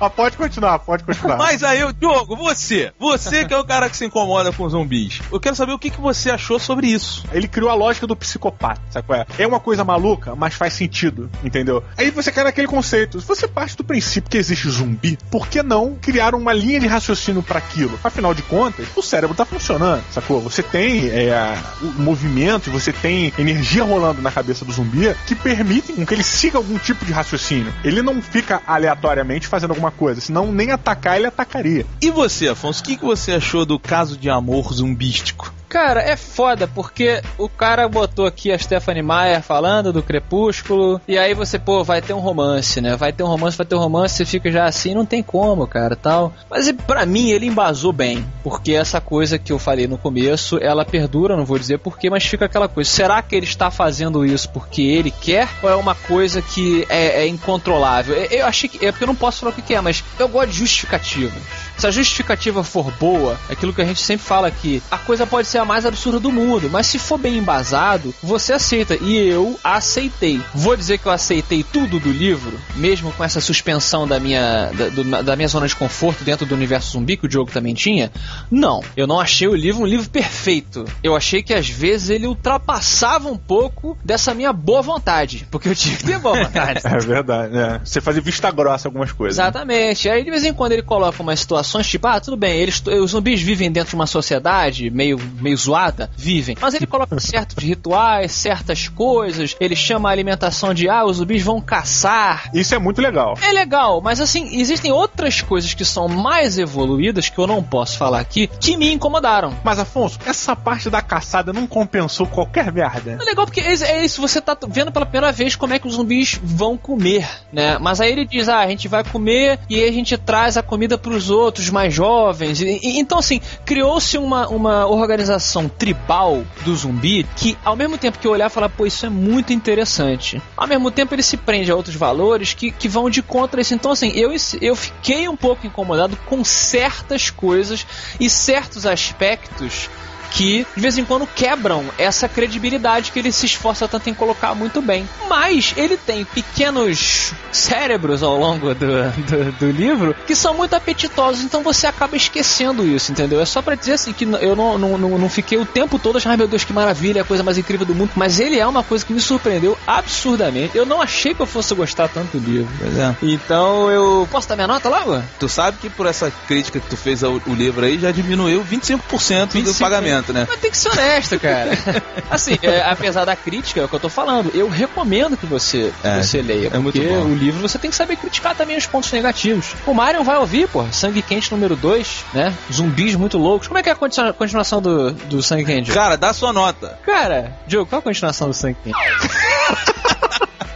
ah, 0.00 0.08
pode 0.10 0.36
continuar, 0.36 0.78
pode 0.78 1.02
continuar. 1.02 1.36
Mas 1.36 1.64
aí, 1.64 1.80
Diogo, 1.94 2.36
você, 2.36 2.55
você 2.98 3.44
que 3.44 3.54
é 3.54 3.58
o 3.58 3.64
cara 3.64 3.88
que 3.88 3.96
se 3.96 4.04
incomoda 4.04 4.52
com 4.52 4.68
zumbis, 4.68 5.20
eu 5.30 5.40
quero 5.40 5.56
saber 5.56 5.72
o 5.72 5.78
que, 5.78 5.90
que 5.90 6.00
você 6.00 6.30
achou 6.30 6.58
sobre 6.58 6.88
isso. 6.88 7.24
Ele 7.32 7.48
criou 7.48 7.70
a 7.70 7.74
lógica 7.74 8.06
do 8.06 8.16
psicopata, 8.16 8.80
sabe 8.90 9.06
qual 9.06 9.20
é? 9.20 9.26
É 9.38 9.46
uma 9.46 9.60
coisa 9.60 9.84
maluca, 9.84 10.34
mas 10.34 10.54
faz 10.54 10.72
sentido, 10.72 11.30
entendeu? 11.44 11.82
Aí 11.96 12.10
você 12.10 12.32
cai 12.32 12.44
naquele 12.44 12.66
conceito. 12.66 13.20
Se 13.20 13.26
você 13.26 13.46
parte 13.46 13.76
do 13.76 13.84
princípio 13.84 14.30
que 14.30 14.36
existe 14.36 14.68
zumbi, 14.68 15.18
por 15.30 15.48
que 15.48 15.62
não 15.62 15.94
criar 15.94 16.34
uma 16.34 16.52
linha 16.52 16.80
de 16.80 16.86
raciocínio 16.86 17.42
para 17.42 17.58
aquilo? 17.58 17.98
Afinal 18.02 18.34
de 18.34 18.42
contas, 18.42 18.86
o 18.96 19.02
cérebro 19.02 19.36
tá 19.36 19.44
funcionando, 19.44 20.02
sacou? 20.10 20.40
Você 20.40 20.62
tem 20.62 21.08
é, 21.08 21.56
o 21.82 22.00
movimento, 22.00 22.70
você 22.70 22.92
tem 22.92 23.32
energia 23.38 23.84
rolando 23.84 24.22
na 24.22 24.30
cabeça 24.30 24.64
do 24.64 24.72
zumbi 24.72 25.14
que 25.26 25.34
permitem 25.34 25.96
com 25.96 26.06
que 26.06 26.14
ele 26.14 26.22
siga 26.22 26.58
algum 26.58 26.78
tipo 26.78 27.04
de 27.04 27.12
raciocínio. 27.12 27.72
Ele 27.84 28.02
não 28.02 28.20
fica 28.22 28.62
aleatoriamente 28.66 29.46
fazendo 29.46 29.70
alguma 29.70 29.90
coisa, 29.90 30.20
senão 30.20 30.52
nem 30.52 30.70
atacar 30.70 31.16
ele 31.16 31.26
atacaria. 31.26 31.86
E 32.00 32.10
você, 32.10 32.45
Afonso, 32.48 32.82
o 32.82 32.84
que, 32.84 32.96
que 32.96 33.04
você 33.04 33.32
achou 33.32 33.64
do 33.64 33.78
caso 33.78 34.16
de 34.16 34.30
amor 34.30 34.72
zumbístico? 34.72 35.52
Cara, 35.68 36.00
é 36.00 36.16
foda, 36.16 36.68
porque 36.68 37.20
o 37.36 37.48
cara 37.48 37.88
botou 37.88 38.24
aqui 38.24 38.52
a 38.52 38.58
Stephanie 38.58 39.02
Meyer 39.02 39.42
falando 39.42 39.92
do 39.92 40.02
Crepúsculo, 40.02 41.00
e 41.08 41.18
aí 41.18 41.34
você, 41.34 41.58
pô, 41.58 41.82
vai 41.82 42.00
ter 42.00 42.12
um 42.12 42.20
romance, 42.20 42.80
né? 42.80 42.96
Vai 42.96 43.12
ter 43.12 43.24
um 43.24 43.26
romance, 43.26 43.56
vai 43.56 43.66
ter 43.66 43.74
um 43.74 43.80
romance, 43.80 44.14
você 44.14 44.24
fica 44.24 44.50
já 44.50 44.64
assim, 44.64 44.94
não 44.94 45.04
tem 45.04 45.22
como, 45.22 45.66
cara, 45.66 45.96
tal. 45.96 46.32
Mas 46.48 46.70
pra 46.70 47.04
mim 47.04 47.30
ele 47.30 47.46
embasou 47.46 47.92
bem, 47.92 48.24
porque 48.44 48.72
essa 48.72 49.00
coisa 49.00 49.38
que 49.38 49.52
eu 49.52 49.58
falei 49.58 49.88
no 49.88 49.98
começo, 49.98 50.56
ela 50.62 50.84
perdura, 50.84 51.36
não 51.36 51.44
vou 51.44 51.58
dizer 51.58 51.78
porquê, 51.78 52.08
mas 52.08 52.24
fica 52.24 52.44
aquela 52.44 52.68
coisa. 52.68 52.88
Será 52.88 53.20
que 53.20 53.34
ele 53.34 53.46
está 53.46 53.70
fazendo 53.70 54.24
isso 54.24 54.48
porque 54.50 54.82
ele 54.82 55.10
quer, 55.10 55.48
ou 55.62 55.68
é 55.68 55.74
uma 55.74 55.94
coisa 55.94 56.40
que 56.40 56.86
é, 56.88 57.22
é 57.22 57.26
incontrolável? 57.26 58.14
Eu, 58.14 58.38
eu 58.38 58.46
achei 58.46 58.68
que. 58.68 58.86
É 58.86 58.92
porque 58.92 59.04
eu 59.04 59.08
não 59.08 59.16
posso 59.16 59.40
falar 59.40 59.52
o 59.52 59.54
que 59.62 59.74
é, 59.74 59.80
mas 59.80 60.02
eu 60.18 60.28
gosto 60.28 60.50
de 60.50 60.58
justificativas. 60.58 61.42
Se 61.78 61.86
a 61.86 61.90
justificativa 61.90 62.64
for 62.64 62.90
boa, 62.92 63.38
é 63.48 63.52
aquilo 63.52 63.72
que 63.72 63.82
a 63.82 63.84
gente 63.84 64.00
sempre 64.00 64.24
fala 64.26 64.48
aqui, 64.48 64.82
a 64.90 64.96
coisa 64.98 65.26
pode 65.26 65.46
ser 65.48 65.58
a 65.58 65.64
mais 65.64 65.84
absurda 65.84 66.18
do 66.18 66.32
mundo, 66.32 66.68
mas 66.70 66.86
se 66.86 66.98
for 66.98 67.18
bem 67.18 67.36
embasado, 67.36 68.14
você 68.22 68.52
aceita. 68.54 68.96
E 69.00 69.16
eu 69.16 69.58
aceitei. 69.62 70.40
Vou 70.54 70.76
dizer 70.76 70.98
que 70.98 71.06
eu 71.06 71.12
aceitei 71.12 71.62
tudo 71.62 72.00
do 72.00 72.10
livro, 72.10 72.58
mesmo 72.76 73.12
com 73.12 73.22
essa 73.22 73.40
suspensão 73.40 74.06
da 74.08 74.18
minha, 74.18 74.70
da, 74.72 74.88
do- 74.88 75.22
da 75.22 75.36
minha 75.36 75.48
zona 75.48 75.66
de 75.68 75.76
conforto 75.76 76.24
dentro 76.24 76.46
do 76.46 76.54
universo 76.54 76.92
zumbi, 76.92 77.16
que 77.16 77.26
o 77.26 77.28
Diogo 77.28 77.50
também 77.50 77.74
tinha. 77.74 78.10
Não, 78.50 78.82
eu 78.96 79.06
não 79.06 79.20
achei 79.20 79.46
o 79.46 79.54
livro 79.54 79.82
um 79.82 79.86
livro 79.86 80.08
perfeito. 80.08 80.84
Eu 81.02 81.14
achei 81.14 81.42
que 81.42 81.52
às 81.52 81.68
vezes 81.68 82.08
ele 82.10 82.26
ultrapassava 82.26 83.28
um 83.28 83.36
pouco 83.36 83.96
dessa 84.04 84.32
minha 84.34 84.52
boa 84.52 84.82
vontade, 84.82 85.46
porque 85.50 85.68
eu 85.68 85.74
tinha 85.74 85.96
que 85.96 86.04
ter 86.04 86.18
boa 86.18 86.42
vontade. 86.44 86.80
É 86.86 86.98
verdade, 86.98 87.52
né? 87.52 87.80
Você 87.84 88.00
fazia 88.00 88.22
vista 88.22 88.50
grossa 88.50 88.88
algumas 88.88 89.12
coisas. 89.12 89.36
né? 89.36 89.44
Exatamente. 89.44 90.08
Aí 90.08 90.24
de 90.24 90.30
vez 90.30 90.44
em 90.44 90.52
quando 90.54 90.72
ele 90.72 90.82
coloca 90.82 91.22
umas 91.22 91.44
situações 91.66 91.86
tipo, 91.88 92.06
ah, 92.06 92.20
tudo 92.20 92.36
bem, 92.36 92.58
eles, 92.58 92.82
os 92.86 93.10
zumbis 93.10 93.42
vivem 93.42 93.70
dentro 93.70 93.90
de 93.90 93.96
uma 93.96 94.06
sociedade 94.06 94.88
meio, 94.90 95.18
meio 95.40 95.56
zoada, 95.56 96.10
vivem. 96.16 96.56
Mas 96.60 96.74
ele 96.74 96.86
coloca 96.86 97.18
certos 97.20 97.62
rituais, 97.62 98.32
certas 98.32 98.88
coisas, 98.88 99.56
ele 99.60 99.76
chama 99.76 100.08
a 100.08 100.12
alimentação 100.12 100.72
de, 100.72 100.88
ah, 100.88 101.04
os 101.04 101.18
zumbis 101.18 101.42
vão 101.42 101.60
caçar. 101.60 102.50
Isso 102.54 102.74
é 102.74 102.78
muito 102.78 103.02
legal. 103.02 103.36
É 103.42 103.52
legal, 103.52 104.00
mas 104.00 104.20
assim, 104.20 104.58
existem 104.58 104.92
outras 104.92 105.42
coisas 105.42 105.74
que 105.74 105.84
são 105.84 106.08
mais 106.08 106.58
evoluídas 106.58 107.28
que 107.28 107.38
eu 107.38 107.46
não 107.46 107.62
posso 107.62 107.98
falar 107.98 108.20
aqui, 108.20 108.48
que 108.60 108.76
me 108.76 108.92
incomodaram. 108.92 109.56
Mas, 109.64 109.78
Afonso, 109.78 110.18
essa 110.24 110.54
parte 110.54 110.88
da 110.88 111.02
caçada 111.02 111.52
não 111.52 111.66
compensou 111.66 112.26
qualquer 112.26 112.72
merda. 112.72 113.18
É 113.20 113.24
legal 113.24 113.44
porque 113.44 113.60
é 113.60 114.04
isso, 114.04 114.20
você 114.20 114.40
tá 114.40 114.56
vendo 114.68 114.92
pela 114.92 115.06
primeira 115.06 115.32
vez 115.32 115.56
como 115.56 115.74
é 115.74 115.78
que 115.78 115.86
os 115.86 115.94
zumbis 115.94 116.38
vão 116.42 116.76
comer, 116.76 117.28
né? 117.52 117.78
Mas 117.78 118.00
aí 118.00 118.12
ele 118.12 118.24
diz, 118.24 118.48
ah, 118.48 118.60
a 118.60 118.68
gente 118.68 118.88
vai 118.88 119.02
comer 119.04 119.58
e 119.68 119.82
a 119.82 119.92
gente 119.92 120.16
traz 120.16 120.56
a 120.56 120.62
comida 120.62 120.98
pros 120.98 121.30
outros 121.30 121.55
mais 121.70 121.92
jovens. 121.92 122.60
E- 122.60 122.80
e- 122.82 122.98
então, 122.98 123.18
assim, 123.18 123.40
criou-se 123.64 124.16
uma, 124.18 124.48
uma 124.48 124.86
organização 124.86 125.68
tribal 125.68 126.44
do 126.64 126.74
zumbi 126.74 127.26
que, 127.36 127.56
ao 127.64 127.76
mesmo 127.76 127.98
tempo 127.98 128.18
que 128.18 128.26
eu 128.26 128.32
olhar 128.32 128.50
falar, 128.50 128.68
pô, 128.68 128.86
isso 128.86 129.06
é 129.06 129.08
muito 129.10 129.52
interessante. 129.52 130.40
Ao 130.56 130.66
mesmo 130.66 130.90
tempo, 130.90 131.14
ele 131.14 131.22
se 131.22 131.36
prende 131.36 131.70
a 131.70 131.76
outros 131.76 131.96
valores 131.96 132.54
que, 132.54 132.70
que 132.70 132.88
vão 132.88 133.10
de 133.10 133.22
contra 133.22 133.60
isso. 133.60 133.74
Então, 133.74 133.92
assim, 133.92 134.10
eu, 134.14 134.34
eu 134.60 134.76
fiquei 134.76 135.28
um 135.28 135.36
pouco 135.36 135.66
incomodado 135.66 136.16
com 136.26 136.44
certas 136.44 137.30
coisas 137.30 137.86
e 138.20 138.28
certos 138.30 138.86
aspectos 138.86 139.88
que 140.36 140.66
de 140.76 140.82
vez 140.82 140.98
em 140.98 141.04
quando 141.04 141.26
quebram 141.26 141.86
essa 141.96 142.28
credibilidade 142.28 143.10
que 143.10 143.18
ele 143.18 143.32
se 143.32 143.46
esforça 143.46 143.88
tanto 143.88 144.10
em 144.10 144.14
colocar 144.14 144.54
muito 144.54 144.82
bem. 144.82 145.08
Mas 145.28 145.72
ele 145.76 145.96
tem 145.96 146.24
pequenos 146.24 147.32
cérebros 147.50 148.22
ao 148.22 148.36
longo 148.36 148.74
do, 148.74 149.10
do, 149.10 149.52
do 149.52 149.70
livro 149.70 150.14
que 150.26 150.36
são 150.36 150.54
muito 150.54 150.74
apetitosos, 150.74 151.42
então 151.42 151.62
você 151.62 151.86
acaba 151.86 152.16
esquecendo 152.16 152.86
isso, 152.86 153.12
entendeu? 153.12 153.40
É 153.40 153.46
só 153.46 153.62
pra 153.62 153.74
dizer 153.74 153.92
assim 153.92 154.12
que 154.12 154.24
eu 154.24 154.54
não, 154.54 154.76
não, 154.76 154.98
não, 154.98 155.18
não 155.18 155.28
fiquei 155.28 155.56
o 155.56 155.64
tempo 155.64 155.98
todo 155.98 156.18
achando, 156.18 156.32
ai 156.32 156.36
meu 156.36 156.48
Deus, 156.48 156.64
que 156.64 156.72
maravilha, 156.72 157.22
a 157.22 157.24
coisa 157.24 157.42
mais 157.42 157.56
incrível 157.56 157.86
do 157.86 157.94
mundo, 157.94 158.10
mas 158.14 158.38
ele 158.38 158.58
é 158.58 158.66
uma 158.66 158.82
coisa 158.82 159.04
que 159.04 159.12
me 159.12 159.20
surpreendeu 159.20 159.78
absurdamente. 159.86 160.76
Eu 160.76 160.84
não 160.84 161.00
achei 161.00 161.34
que 161.34 161.40
eu 161.40 161.46
fosse 161.46 161.74
gostar 161.74 162.08
tanto 162.08 162.38
do 162.38 162.50
livro. 162.50 162.68
Pois 162.78 162.98
é. 162.98 163.16
Então 163.22 163.90
eu. 163.90 164.28
Posso 164.30 164.48
dar 164.48 164.56
minha 164.56 164.68
nota 164.68 164.88
logo? 164.88 165.22
Tu 165.38 165.48
sabe 165.48 165.78
que 165.78 165.88
por 165.88 166.06
essa 166.06 166.30
crítica 166.46 166.78
que 166.78 166.88
tu 166.88 166.96
fez 166.96 167.24
ao, 167.24 167.34
ao 167.34 167.54
livro 167.54 167.86
aí 167.86 167.98
já 167.98 168.10
diminuiu 168.10 168.62
25%, 168.64 169.62
do 169.62 169.70
25%. 169.70 169.78
pagamento. 169.78 170.25
Momento, 170.26 170.32
né? 170.32 170.46
Mas 170.48 170.60
tem 170.60 170.70
que 170.70 170.78
ser 170.78 170.88
honesto, 170.90 171.38
cara. 171.40 171.70
Assim, 172.30 172.58
é, 172.62 172.82
apesar 172.82 173.24
da 173.24 173.36
crítica, 173.36 173.80
é 173.80 173.84
o 173.84 173.88
que 173.88 173.94
eu 173.94 174.00
tô 174.00 174.08
falando, 174.08 174.50
eu 174.54 174.68
recomendo 174.68 175.36
que 175.36 175.46
você, 175.46 175.92
que 176.02 176.06
É, 176.08 176.22
você 176.22 176.42
leia. 176.42 176.70
é 176.72 176.78
muito 176.78 176.98
porque 176.98 177.08
bom. 177.08 177.24
o 177.26 177.34
livro 177.34 177.60
você 177.60 177.78
tem 177.78 177.90
que 177.90 177.96
saber 177.96 178.16
criticar 178.16 178.54
também 178.54 178.76
os 178.76 178.86
pontos 178.86 179.10
negativos. 179.12 179.74
O 179.86 179.94
Marion 179.94 180.22
vai 180.24 180.36
ouvir, 180.38 180.68
pô, 180.68 180.84
Sangue 180.92 181.22
Quente 181.22 181.50
número 181.52 181.76
2, 181.76 182.24
né? 182.34 182.52
Zumbis 182.72 183.14
muito 183.14 183.38
loucos. 183.38 183.68
Como 183.68 183.78
é 183.78 183.82
que 183.82 183.88
é 183.88 183.92
a 183.92 183.96
continua- 183.96 184.32
continuação 184.32 184.80
do, 184.82 185.12
do 185.12 185.42
Sangue 185.42 185.64
Quente? 185.64 185.92
Cara, 185.92 186.16
dá 186.16 186.32
sua 186.32 186.52
nota. 186.52 186.98
Cara, 187.04 187.52
Diogo, 187.66 187.86
qual 187.88 188.00
a 188.00 188.02
continuação 188.02 188.48
do 188.48 188.54
Sangue 188.54 188.76
Quente? 188.82 188.96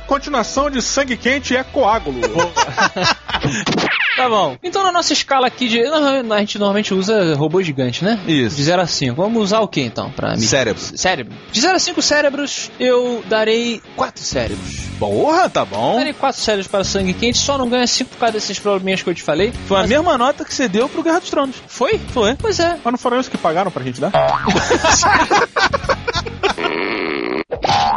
Continuação 0.06 0.68
de 0.68 0.82
sangue 0.82 1.16
quente 1.16 1.56
é 1.56 1.62
coágulo. 1.62 2.18
Tá 4.20 4.28
bom. 4.28 4.56
Então 4.62 4.82
na 4.82 4.92
nossa 4.92 5.12
escala 5.12 5.46
aqui 5.46 5.66
de. 5.68 5.80
A 5.82 6.38
gente 6.40 6.58
normalmente 6.58 6.92
usa 6.92 7.34
robô 7.34 7.62
gigante, 7.62 8.04
né? 8.04 8.20
Isso. 8.26 8.56
De 8.56 8.62
0 8.64 8.82
a 8.82 8.86
5. 8.86 9.14
Vamos 9.16 9.42
usar 9.42 9.60
o 9.60 9.68
que 9.68 9.80
então? 9.80 10.10
Pra 10.10 10.30
medir? 10.32 10.46
Cérebro. 10.46 10.82
Cérebro. 10.94 11.32
De 11.50 11.60
0 11.60 11.74
a 11.76 11.78
5 11.78 12.02
cérebros, 12.02 12.70
eu 12.78 13.24
darei 13.28 13.80
4 13.96 14.22
cérebros. 14.22 14.80
Porra, 14.98 15.48
tá 15.48 15.64
bom. 15.64 15.96
Darei 15.96 16.12
4 16.12 16.40
cérebros 16.40 16.66
para 16.68 16.84
sangue 16.84 17.14
quente, 17.14 17.38
só 17.38 17.56
não 17.56 17.68
ganha 17.68 17.86
5 17.86 18.10
por 18.10 18.18
causa 18.18 18.32
desses 18.34 18.58
probleminhas 18.58 19.02
que 19.02 19.08
eu 19.08 19.14
te 19.14 19.22
falei. 19.22 19.52
Foi 19.66 19.78
a 19.78 19.80
Mas- 19.80 19.88
mesma 19.90 20.18
nota 20.18 20.44
que 20.44 20.54
você 20.54 20.68
deu 20.68 20.88
pro 20.88 21.02
Guerra 21.02 21.20
dos 21.20 21.30
Tronos. 21.30 21.56
Foi? 21.66 21.98
Foi. 22.12 22.34
Pois 22.34 22.60
é. 22.60 22.76
Mas 22.84 22.92
não 22.92 22.98
foram 22.98 23.16
eles 23.16 23.28
que 23.28 23.38
pagaram 23.38 23.70
pra 23.70 23.82
gente 23.82 24.00
dar? 24.00 24.10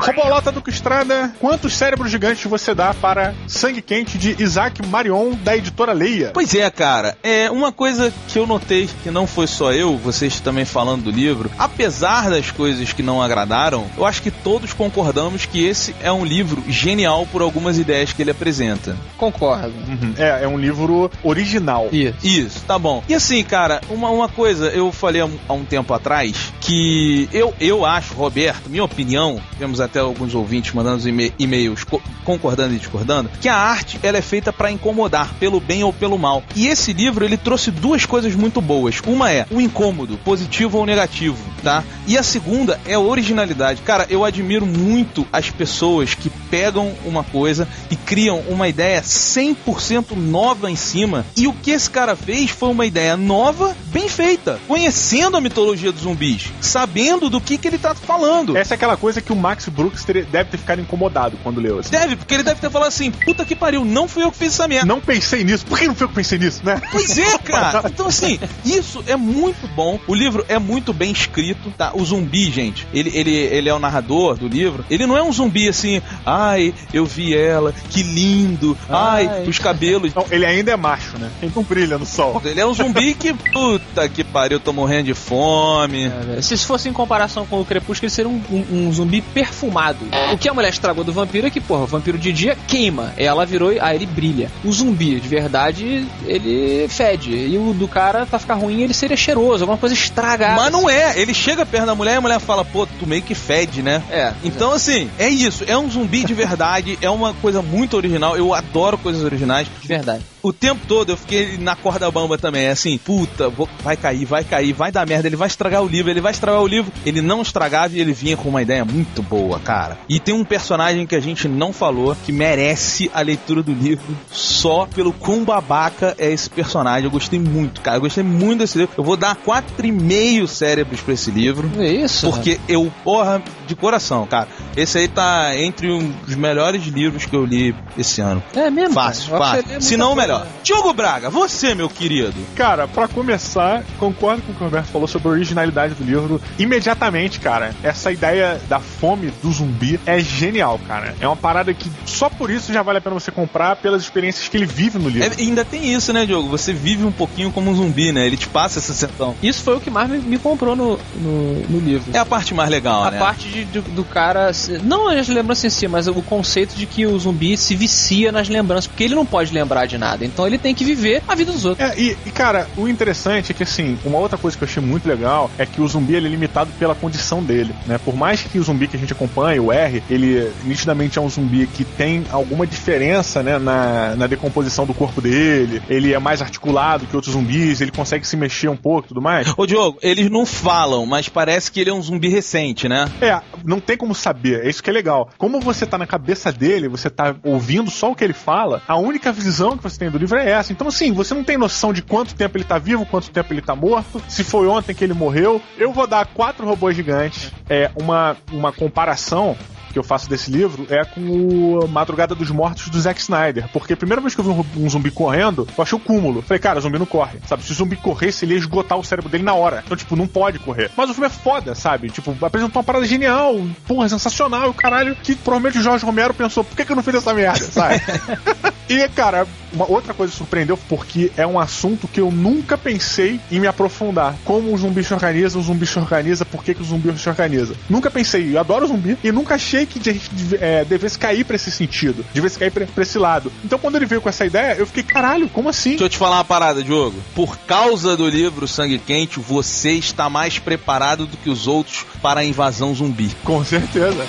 Robolota 0.01 0.51
do 0.51 0.63
Estrada, 0.69 1.31
quantos 1.39 1.75
cérebros 1.75 2.09
gigantes 2.09 2.43
você 2.45 2.73
dá 2.73 2.93
para 2.93 3.33
Sangue 3.47 3.81
Quente 3.81 4.17
de 4.17 4.41
Isaac 4.41 4.85
Marion, 4.87 5.35
da 5.43 5.55
editora 5.55 5.93
Leia? 5.93 6.31
Pois 6.33 6.53
é, 6.55 6.69
cara. 6.69 7.17
É 7.21 7.51
uma 7.51 7.71
coisa 7.71 8.11
que 8.27 8.39
eu 8.39 8.47
notei 8.47 8.89
que 9.03 9.11
não 9.11 9.27
foi 9.27 9.45
só 9.47 9.71
eu, 9.71 9.97
vocês 9.97 10.39
também 10.39 10.65
falando 10.65 11.03
do 11.03 11.11
livro. 11.11 11.51
Apesar 11.57 12.29
das 12.29 12.49
coisas 12.51 12.91
que 12.91 13.03
não 13.03 13.21
agradaram, 13.21 13.85
eu 13.97 14.05
acho 14.05 14.21
que 14.21 14.31
todos 14.31 14.73
concordamos 14.73 15.45
que 15.45 15.65
esse 15.65 15.95
é 16.01 16.11
um 16.11 16.25
livro 16.25 16.63
genial 16.67 17.27
por 17.31 17.41
algumas 17.41 17.77
ideias 17.77 18.13
que 18.13 18.21
ele 18.21 18.31
apresenta. 18.31 18.95
Concordo. 19.17 19.73
Uhum. 19.87 20.13
É, 20.17 20.43
é 20.43 20.47
um 20.47 20.57
livro 20.57 21.11
original. 21.23 21.89
Isso. 21.91 22.17
Isso, 22.23 22.65
tá 22.65 22.79
bom. 22.79 23.03
E 23.07 23.13
assim, 23.13 23.43
cara, 23.43 23.81
uma, 23.89 24.09
uma 24.09 24.29
coisa, 24.29 24.67
eu 24.67 24.91
falei 24.91 25.21
há 25.21 25.25
um, 25.25 25.37
há 25.47 25.53
um 25.53 25.65
tempo 25.65 25.93
atrás 25.93 26.52
que 26.65 27.27
eu, 27.33 27.53
eu 27.59 27.85
acho, 27.85 28.13
Roberto, 28.13 28.69
minha 28.69 28.83
opinião, 28.83 29.39
temos 29.59 29.81
até 29.81 29.99
alguns 29.99 30.33
ouvintes 30.33 30.73
mandando 30.73 31.03
e-mails 31.37 31.83
co- 31.83 32.01
concordando 32.23 32.73
e 32.73 32.77
discordando, 32.77 33.29
que 33.41 33.49
a 33.49 33.55
arte 33.55 33.99
ela 34.01 34.17
é 34.17 34.21
feita 34.21 34.53
pra 34.53 34.71
incomodar, 34.71 35.33
pelo 35.39 35.59
bem 35.59 35.83
ou 35.83 35.91
pelo 35.91 36.17
mal. 36.17 36.41
E 36.55 36.67
esse 36.67 36.93
livro 36.93 37.25
ele 37.25 37.35
trouxe 37.35 37.69
duas 37.69 38.05
coisas 38.05 38.33
muito 38.33 38.61
boas. 38.61 39.01
Uma 39.05 39.29
é 39.31 39.45
o 39.51 39.59
incômodo, 39.59 40.17
positivo 40.23 40.77
ou 40.77 40.85
negativo, 40.85 41.37
tá? 41.61 41.83
E 42.07 42.17
a 42.17 42.23
segunda 42.23 42.79
é 42.85 42.93
a 42.93 42.99
originalidade. 42.99 43.81
Cara, 43.81 44.05
eu 44.09 44.23
admiro 44.23 44.65
muito 44.65 45.27
as 45.33 45.49
pessoas 45.49 46.13
que 46.13 46.29
pegam 46.49 46.93
uma 47.05 47.23
coisa 47.25 47.67
e 47.91 47.95
criam 47.95 48.39
uma 48.47 48.69
ideia 48.69 49.01
100% 49.01 50.15
nova 50.15 50.71
em 50.71 50.75
cima. 50.75 51.25
E 51.35 51.47
o 51.47 51.53
que 51.53 51.71
esse 51.71 51.89
cara 51.89 52.15
fez 52.15 52.51
foi 52.51 52.69
uma 52.69 52.85
ideia 52.85 53.17
nova, 53.17 53.75
bem 53.87 54.07
feita, 54.07 54.59
conhecendo 54.67 55.35
a 55.35 55.41
mitologia 55.41 55.91
dos 55.91 56.03
zumbis, 56.03 56.52
sabendo 56.61 57.29
do 57.29 57.39
que, 57.41 57.57
que 57.57 57.67
ele 57.67 57.77
tá 57.77 57.93
falando. 57.95 58.55
Essa 58.57 58.73
é 58.73 58.75
aquela 58.75 58.97
coisa 58.97 59.21
que 59.21 59.31
o 59.31 59.35
Max 59.35 59.67
Brooks 59.69 60.03
teria- 60.03 60.25
deve 60.25 60.49
ter 60.51 60.57
ficado 60.57 60.81
incomodado 60.81 61.37
quando 61.43 61.59
leu. 61.61 61.79
Assim. 61.79 61.91
Deve, 61.91 62.15
porque 62.15 62.33
ele 62.33 62.43
deve 62.43 62.59
ter 62.61 62.69
falado 62.69 62.87
assim: 62.87 63.11
puta 63.11 63.45
que 63.45 63.55
pariu, 63.55 63.83
não 63.85 64.07
fui 64.07 64.23
eu 64.23 64.31
que 64.31 64.37
fiz 64.37 64.53
essa 64.53 64.67
merda. 64.67 64.85
Não 64.85 64.99
pensei 64.99 65.43
nisso. 65.43 65.65
Por 65.65 65.77
que 65.77 65.87
não 65.87 65.95
foi 65.95 66.05
eu 66.05 66.09
que 66.09 66.15
pensei 66.15 66.37
nisso, 66.39 66.61
né? 66.63 66.81
Pois 66.91 67.17
é, 67.17 67.37
cara. 67.43 67.83
Então, 67.87 68.07
assim, 68.07 68.39
isso 68.65 69.03
é 69.07 69.15
muito 69.15 69.67
bom. 69.75 69.99
O 70.07 70.13
livro 70.15 70.45
é 70.47 70.57
muito 70.59 70.93
bem 70.93 71.11
escrito, 71.11 71.71
tá? 71.77 71.91
O 71.93 72.03
zumbi, 72.05 72.49
gente, 72.51 72.87
ele, 72.93 73.11
ele, 73.13 73.31
ele 73.31 73.69
é 73.69 73.73
o 73.73 73.79
narrador 73.79 74.35
do 74.37 74.47
livro. 74.47 74.85
Ele 74.89 75.05
não 75.05 75.17
é 75.17 75.23
um 75.23 75.31
zumbi 75.31 75.67
assim, 75.67 76.01
ai, 76.25 76.73
eu 76.93 77.05
vi 77.05 77.35
ela, 77.35 77.73
que 77.89 78.03
lindo, 78.03 78.77
ai, 78.89 79.27
Ai. 79.27 79.43
os 79.47 79.59
cabelos. 79.59 80.13
Não, 80.13 80.25
ele 80.31 80.45
ainda 80.45 80.71
é 80.71 80.75
macho, 80.77 81.17
né? 81.17 81.29
Ele 81.41 81.51
não 81.55 81.63
brilha 81.63 81.97
no 81.97 82.05
sol. 82.05 82.41
Ele 82.45 82.59
é 82.59 82.65
um 82.65 82.73
zumbi 82.73 83.13
que, 83.13 83.33
puta 83.33 84.07
que 84.09 84.23
pariu, 84.23 84.57
eu 84.57 84.59
tô 84.59 84.71
morrendo 84.73 85.05
de 85.05 85.13
fome. 85.13 86.05
É, 86.05 86.41
Se 86.43 86.53
isso 86.53 86.67
fosse 86.67 86.87
em 86.89 86.93
comparação 86.93 87.45
com 87.45 87.59
o 87.61 87.65
Crepúsculo, 87.65 88.05
ele 88.07 88.11
seria 88.13 88.29
um, 88.29 88.41
um- 88.51 88.87
um 88.87 88.93
zumbi 88.93 89.21
perfumado. 89.21 90.05
O 90.33 90.37
que 90.37 90.47
a 90.49 90.53
mulher 90.53 90.69
estragou 90.69 91.03
do 91.03 91.13
vampiro 91.13 91.47
é 91.47 91.49
que, 91.49 91.61
porra, 91.61 91.83
o 91.83 91.87
vampiro 91.87 92.17
de 92.17 92.31
dia 92.33 92.57
queima. 92.67 93.13
Ela 93.17 93.45
virou. 93.45 93.73
Ah, 93.81 93.95
ele 93.95 94.05
brilha. 94.05 94.51
O 94.63 94.71
zumbi, 94.71 95.19
de 95.19 95.27
verdade, 95.27 96.05
ele 96.25 96.87
fede. 96.89 97.31
E 97.31 97.57
o 97.57 97.73
do 97.73 97.87
cara, 97.87 98.25
pra 98.25 98.39
ficar 98.39 98.55
ruim, 98.55 98.81
ele 98.81 98.93
seria 98.93 99.15
cheiroso. 99.17 99.63
Alguma 99.63 99.77
coisa 99.77 99.95
estragada. 99.95 100.61
Mas 100.61 100.71
não 100.71 100.89
é, 100.89 101.19
ele 101.19 101.33
chega 101.33 101.65
perto 101.65 101.85
da 101.85 101.95
mulher 101.95 102.13
e 102.15 102.17
a 102.17 102.21
mulher 102.21 102.39
fala, 102.39 102.65
pô, 102.65 102.85
tu 102.85 103.07
meio 103.07 103.21
que 103.21 103.33
fede, 103.35 103.81
né? 103.81 104.01
É. 104.11 104.33
Então, 104.43 104.71
assim, 104.71 105.09
é 105.17 105.29
isso. 105.29 105.63
É 105.67 105.77
um 105.77 105.89
zumbi 105.89 106.23
de 106.23 106.33
verdade, 106.33 106.97
é 107.01 107.09
uma 107.09 107.33
coisa 107.35 107.61
muito 107.61 107.95
original. 107.95 108.35
Eu 108.35 108.53
adoro 108.53 108.97
coisas 108.97 109.23
originais. 109.23 109.67
De 109.81 109.87
verdade. 109.87 110.23
O 110.41 110.51
tempo 110.51 110.81
todo 110.87 111.11
eu 111.13 111.17
fiquei 111.17 111.57
na 111.57 111.73
corda 111.75 112.11
bamba 112.11 112.37
também. 112.37 112.65
É 112.65 112.71
assim, 112.71 112.97
puta, 112.97 113.47
vou- 113.47 113.69
vai 113.81 113.95
cair, 113.95 114.25
vai 114.25 114.43
cair, 114.43 114.73
vai 114.73 114.91
dar 114.91 115.05
merda, 115.07 115.27
ele 115.27 115.37
vai 115.37 115.47
estragar 115.47 115.81
o 115.81 115.87
livro, 115.87 116.11
ele 116.11 116.19
vai 116.19 116.32
estragar 116.33 116.61
o 116.61 116.67
livro. 116.67 116.91
Ele 117.05 117.21
não 117.21 117.41
estragava 117.41 117.95
e 117.95 118.01
ele 118.01 118.13
vinha 118.13 118.35
com 118.37 118.49
uma 118.49 118.61
ideia 118.61 118.83
muito 118.83 119.21
boa, 119.23 119.59
cara. 119.59 119.97
E 120.09 120.19
tem 120.19 120.33
um 120.33 120.43
personagem 120.43 121.05
que 121.05 121.15
a 121.15 121.19
gente 121.19 121.47
não 121.47 121.71
falou 121.71 122.15
que 122.25 122.31
merece 122.31 123.09
a 123.13 123.21
leitura 123.21 123.63
do 123.63 123.73
livro 123.73 124.15
só 124.31 124.87
pelo 124.93 125.13
quão 125.13 125.43
babaca 125.43 126.15
é 126.17 126.31
esse 126.31 126.49
personagem. 126.49 127.05
Eu 127.05 127.11
gostei 127.11 127.39
muito, 127.39 127.81
cara. 127.81 127.97
Eu 127.97 128.01
gostei 128.01 128.23
muito 128.23 128.59
desse 128.59 128.77
livro. 128.77 128.93
Eu 128.97 129.03
vou 129.03 129.17
dar 129.17 129.35
4,5 129.35 130.47
cérebros 130.47 131.01
pra 131.01 131.13
esse 131.13 131.31
livro. 131.31 131.69
É 131.77 131.87
isso. 131.91 132.29
Porque 132.29 132.59
eu, 132.67 132.91
porra, 133.03 133.41
de 133.67 133.75
coração, 133.75 134.25
cara. 134.25 134.47
Esse 134.75 134.97
aí 134.97 135.07
tá 135.07 135.55
entre 135.57 135.91
um 135.91 136.11
dos 136.25 136.35
melhores 136.35 136.83
livros 136.85 137.25
que 137.25 137.35
eu 137.35 137.45
li 137.45 137.75
esse 137.97 138.21
ano. 138.21 138.43
É 138.55 138.69
mesmo? 138.69 138.93
Fácil, 138.93 139.37
fácil. 139.37 139.65
é 139.69 139.79
Se 139.79 139.97
não, 139.97 140.15
melhor. 140.15 140.45
Diogo 140.63 140.93
Braga, 140.93 141.29
você, 141.29 141.73
meu 141.75 141.89
querido. 141.89 142.33
Cara, 142.55 142.87
pra 142.87 143.07
começar, 143.07 143.83
concordo 143.99 144.41
com 144.41 144.51
o 144.51 144.55
que 144.55 144.61
o 144.61 144.65
Roberto 144.65 144.87
falou 144.87 145.07
sobre 145.07 145.27
a 145.27 145.31
originalidade 145.31 145.93
do 145.93 146.03
livro. 146.03 146.22
Imediatamente, 146.57 147.39
cara, 147.39 147.73
essa 147.83 148.11
ideia 148.11 148.59
da 148.69 148.79
fome 148.79 149.31
do 149.41 149.51
zumbi 149.51 149.99
é 150.05 150.19
genial, 150.19 150.79
cara. 150.87 151.13
É 151.19 151.27
uma 151.27 151.35
parada 151.35 151.73
que 151.73 151.91
só 152.05 152.29
por 152.29 152.49
isso 152.49 152.71
já 152.73 152.81
vale 152.81 152.97
a 152.97 153.01
pena 153.01 153.13
você 153.13 153.31
comprar 153.31 153.75
pelas 153.77 154.01
experiências 154.01 154.47
que 154.47 154.57
ele 154.57 154.65
vive 154.65 154.97
no 154.97 155.09
livro. 155.09 155.33
É, 155.37 155.41
ainda 155.41 155.63
tem 155.65 155.93
isso, 155.93 156.11
né, 156.13 156.25
Diogo? 156.25 156.47
Você 156.49 156.73
vive 156.73 157.05
um 157.05 157.11
pouquinho 157.11 157.51
como 157.51 157.69
um 157.71 157.75
zumbi, 157.75 158.11
né? 158.11 158.25
Ele 158.25 158.37
te 158.37 158.47
passa 158.47 158.79
essa 158.79 158.93
sensação. 158.93 159.35
Isso 159.41 159.61
foi 159.63 159.75
o 159.75 159.79
que 159.81 159.89
mais 159.89 160.09
me, 160.09 160.17
me 160.19 160.37
comprou 160.39 160.75
no, 160.75 160.99
no, 161.15 161.53
no 161.69 161.79
livro. 161.79 162.11
É 162.13 162.17
a 162.19 162.25
parte 162.25 162.53
mais 162.53 162.69
legal, 162.69 163.03
A 163.03 163.11
né? 163.11 163.19
parte 163.19 163.49
de- 163.49 163.65
do, 163.65 163.81
do 163.81 164.03
cara. 164.03 164.51
Não 164.83 165.09
as 165.09 165.27
lembranças 165.27 165.65
em 165.65 165.69
si, 165.69 165.87
mas 165.87 166.07
o 166.07 166.13
conceito 166.21 166.75
de 166.75 166.85
que 166.85 167.05
o 167.05 167.17
zumbi 167.19 167.57
se 167.57 167.75
vicia 167.75 168.31
nas 168.31 168.47
lembranças, 168.49 168.87
porque 168.87 169.03
ele 169.03 169.15
não 169.15 169.25
pode 169.25 169.53
lembrar 169.53 169.85
de 169.85 169.97
nada. 169.97 170.25
Então 170.25 170.45
ele 170.47 170.57
tem 170.57 170.73
que 170.73 170.83
viver 170.83 171.21
a 171.27 171.35
vida 171.35 171.51
dos 171.51 171.65
outros. 171.65 171.89
É, 171.89 171.99
e, 171.99 172.17
e, 172.25 172.31
cara, 172.31 172.67
o 172.77 172.87
interessante 172.87 173.51
é 173.51 173.55
que, 173.55 173.63
assim, 173.63 173.97
uma 174.05 174.17
outra 174.17 174.37
coisa 174.37 174.57
que 174.57 174.63
eu 174.63 174.67
achei 174.67 174.81
muito 174.83 175.07
legal 175.07 175.49
é 175.57 175.65
que 175.65 175.81
o 175.81 175.87
zumbi 175.87 176.12
ele 176.15 176.27
é 176.27 176.29
limitado 176.29 176.71
pela 176.79 176.95
condição 176.95 177.43
dele, 177.43 177.73
né? 177.85 177.97
Por 177.97 178.15
mais 178.15 178.41
que 178.41 178.59
o 178.59 178.63
zumbi 178.63 178.87
que 178.87 178.97
a 178.97 178.99
gente 178.99 179.13
acompanha, 179.13 179.61
o 179.61 179.71
R, 179.71 180.03
ele 180.09 180.51
nitidamente 180.63 181.17
é 181.17 181.21
um 181.21 181.29
zumbi 181.29 181.67
que 181.67 181.83
tem 181.83 182.23
alguma 182.31 182.65
diferença, 182.65 183.43
né, 183.43 183.57
na, 183.57 184.15
na 184.15 184.27
decomposição 184.27 184.85
do 184.85 184.93
corpo 184.93 185.21
dele, 185.21 185.81
ele 185.89 186.13
é 186.13 186.19
mais 186.19 186.41
articulado 186.41 187.05
que 187.05 187.15
outros 187.15 187.33
zumbis, 187.33 187.81
ele 187.81 187.91
consegue 187.91 188.25
se 188.25 188.35
mexer 188.35 188.69
um 188.69 188.75
pouco 188.75 189.07
e 189.07 189.09
tudo 189.09 189.21
mais. 189.21 189.53
Ô, 189.57 189.65
Diogo, 189.65 189.97
eles 190.01 190.29
não 190.29 190.45
falam, 190.45 191.05
mas 191.05 191.29
parece 191.29 191.71
que 191.71 191.79
ele 191.79 191.89
é 191.89 191.93
um 191.93 192.01
zumbi 192.01 192.29
recente, 192.29 192.87
né? 192.87 193.09
É, 193.21 193.39
não 193.63 193.79
tem 193.79 193.97
como 193.97 194.13
saber, 194.13 194.65
é 194.65 194.69
isso 194.69 194.81
que 194.81 194.89
é 194.89 194.93
legal. 194.93 195.29
Como 195.37 195.59
você 195.59 195.85
tá 195.85 195.97
na 195.97 196.07
cabeça 196.07 196.51
dele, 196.51 196.87
você 196.87 197.09
tá 197.09 197.35
ouvindo 197.43 197.89
só 197.89 198.11
o 198.11 198.15
que 198.15 198.23
ele 198.23 198.33
fala, 198.33 198.81
a 198.87 198.97
única 198.97 199.31
visão 199.31 199.77
que 199.77 199.83
você 199.83 199.97
tem 199.97 200.09
do 200.09 200.17
livro 200.17 200.37
é 200.37 200.51
essa. 200.51 200.71
Então, 200.71 200.87
assim, 200.87 201.11
você 201.11 201.33
não 201.33 201.43
tem 201.43 201.57
noção 201.57 201.93
de 201.93 202.01
quanto 202.01 202.35
tempo 202.35 202.57
ele 202.57 202.63
tá 202.63 202.77
vivo, 202.77 203.05
quanto 203.05 203.29
tempo 203.29 203.53
ele 203.53 203.61
tá 203.61 203.75
morto, 203.75 204.21
se 204.27 204.43
foi 204.43 204.67
ontem 204.67 204.93
que 204.93 205.03
ele 205.03 205.13
morreu. 205.13 205.61
Eu 205.77 205.91
vou 205.91 206.02
dar 206.07 206.25
quatro 206.25 206.65
robôs 206.65 206.95
gigantes, 206.95 207.51
é 207.69 207.91
uma, 207.95 208.35
uma 208.51 208.71
comparação 208.71 209.55
que 209.93 209.99
eu 209.99 210.03
faço 210.03 210.27
desse 210.27 210.51
livro 210.51 210.87
é 210.89 211.05
com 211.05 211.21
o 211.21 211.87
Madrugada 211.87 212.33
dos 212.33 212.49
Mortos 212.49 212.89
do 212.89 212.99
Zack 212.99 213.21
Snyder. 213.21 213.69
Porque 213.71 213.93
a 213.93 213.97
primeira 213.97 214.19
vez 214.19 214.33
que 214.33 214.41
eu 214.41 214.45
vi 214.45 214.49
um, 214.49 214.85
um 214.85 214.89
zumbi 214.89 215.11
correndo, 215.11 215.67
eu 215.77 215.83
achei 215.83 215.95
o 215.95 216.01
cúmulo. 216.01 216.41
Falei, 216.41 216.59
cara, 216.59 216.81
zumbi 216.81 216.97
não 216.97 217.05
corre. 217.05 217.39
Sabe? 217.47 217.63
Se 217.63 217.71
o 217.71 217.75
zumbi 217.75 217.95
corresse, 217.95 218.43
ele 218.43 218.55
ia 218.55 218.59
esgotar 218.59 218.97
o 218.97 219.03
cérebro 219.03 219.29
dele 219.29 219.43
na 219.43 219.53
hora. 219.53 219.83
Então, 219.85 219.95
tipo, 219.95 220.15
não 220.15 220.27
pode 220.27 220.59
correr. 220.59 220.89
Mas 220.97 221.09
o 221.09 221.13
filme 221.13 221.27
é 221.27 221.29
foda, 221.29 221.75
sabe? 221.75 222.09
Tipo, 222.09 222.35
apresentou 222.43 222.79
uma 222.79 222.83
parada 222.83 223.05
genial, 223.05 223.55
porra, 223.87 224.09
sensacional, 224.09 224.67
e 224.67 224.69
o 224.69 224.73
caralho, 224.73 225.15
que 225.15 225.35
provavelmente 225.35 225.77
o 225.77 225.81
Jorge 225.81 226.05
Romero 226.05 226.33
pensou, 226.33 226.63
por 226.63 226.75
que, 226.75 226.83
que 226.83 226.91
eu 226.91 226.95
não 226.95 227.03
fiz 227.03 227.15
essa 227.15 227.33
merda, 227.33 227.65
sabe? 227.65 228.01
e, 228.89 229.07
cara, 229.09 229.45
uma 229.71 229.89
outra 229.89 230.13
coisa 230.13 230.33
surpreendeu 230.33 230.77
porque 230.89 231.31
é 231.37 231.45
um 231.45 231.59
assunto 231.59 232.07
que 232.07 232.19
eu 232.19 232.31
nunca 232.31 232.77
pensei 232.77 233.39
em 233.51 233.59
me 233.59 233.67
aprofundar. 233.67 234.35
Como 234.43 234.73
o 234.73 234.77
zumbi 234.77 235.03
se 235.03 235.13
organiza, 235.13 235.59
o 235.59 235.61
zumbi 235.61 235.85
se 235.85 235.99
organiza, 235.99 236.45
por 236.45 236.63
que, 236.63 236.73
que 236.73 236.81
o 236.81 236.85
zumbi 236.85 237.17
se 237.17 237.29
organiza. 237.29 237.75
Nunca 237.89 238.09
pensei, 238.09 238.55
eu 238.55 238.59
adoro 238.59 238.87
zumbi, 238.87 239.17
e 239.23 239.31
nunca 239.31 239.55
achei 239.55 239.82
imaginei 239.83 239.85
que 239.85 240.09
a 240.09 240.13
gente 240.13 240.29
é, 240.59 240.85
devesse 240.85 241.17
cair 241.17 241.43
pra 241.43 241.55
esse 241.55 241.71
sentido, 241.71 242.25
devesse 242.33 242.57
cair 242.57 242.71
pra 242.71 243.03
esse 243.03 243.17
lado. 243.17 243.51
Então 243.63 243.77
quando 243.77 243.95
ele 243.95 244.05
veio 244.05 244.21
com 244.21 244.29
essa 244.29 244.45
ideia, 244.45 244.75
eu 244.75 244.87
fiquei, 244.87 245.03
caralho, 245.03 245.49
como 245.49 245.69
assim? 245.69 245.91
Deixa 245.91 246.05
eu 246.05 246.09
te 246.09 246.17
falar 246.17 246.37
uma 246.37 246.45
parada, 246.45 246.83
Diogo. 246.83 247.19
Por 247.35 247.57
causa 247.59 248.15
do 248.17 248.27
livro 248.27 248.67
Sangue 248.67 248.97
Quente, 248.97 249.39
você 249.39 249.91
está 249.93 250.29
mais 250.29 250.59
preparado 250.59 251.25
do 251.25 251.37
que 251.37 251.49
os 251.49 251.67
outros 251.67 252.05
para 252.21 252.41
a 252.41 252.45
invasão 252.45 252.93
zumbi. 252.95 253.31
Com 253.43 253.63
certeza. 253.63 254.27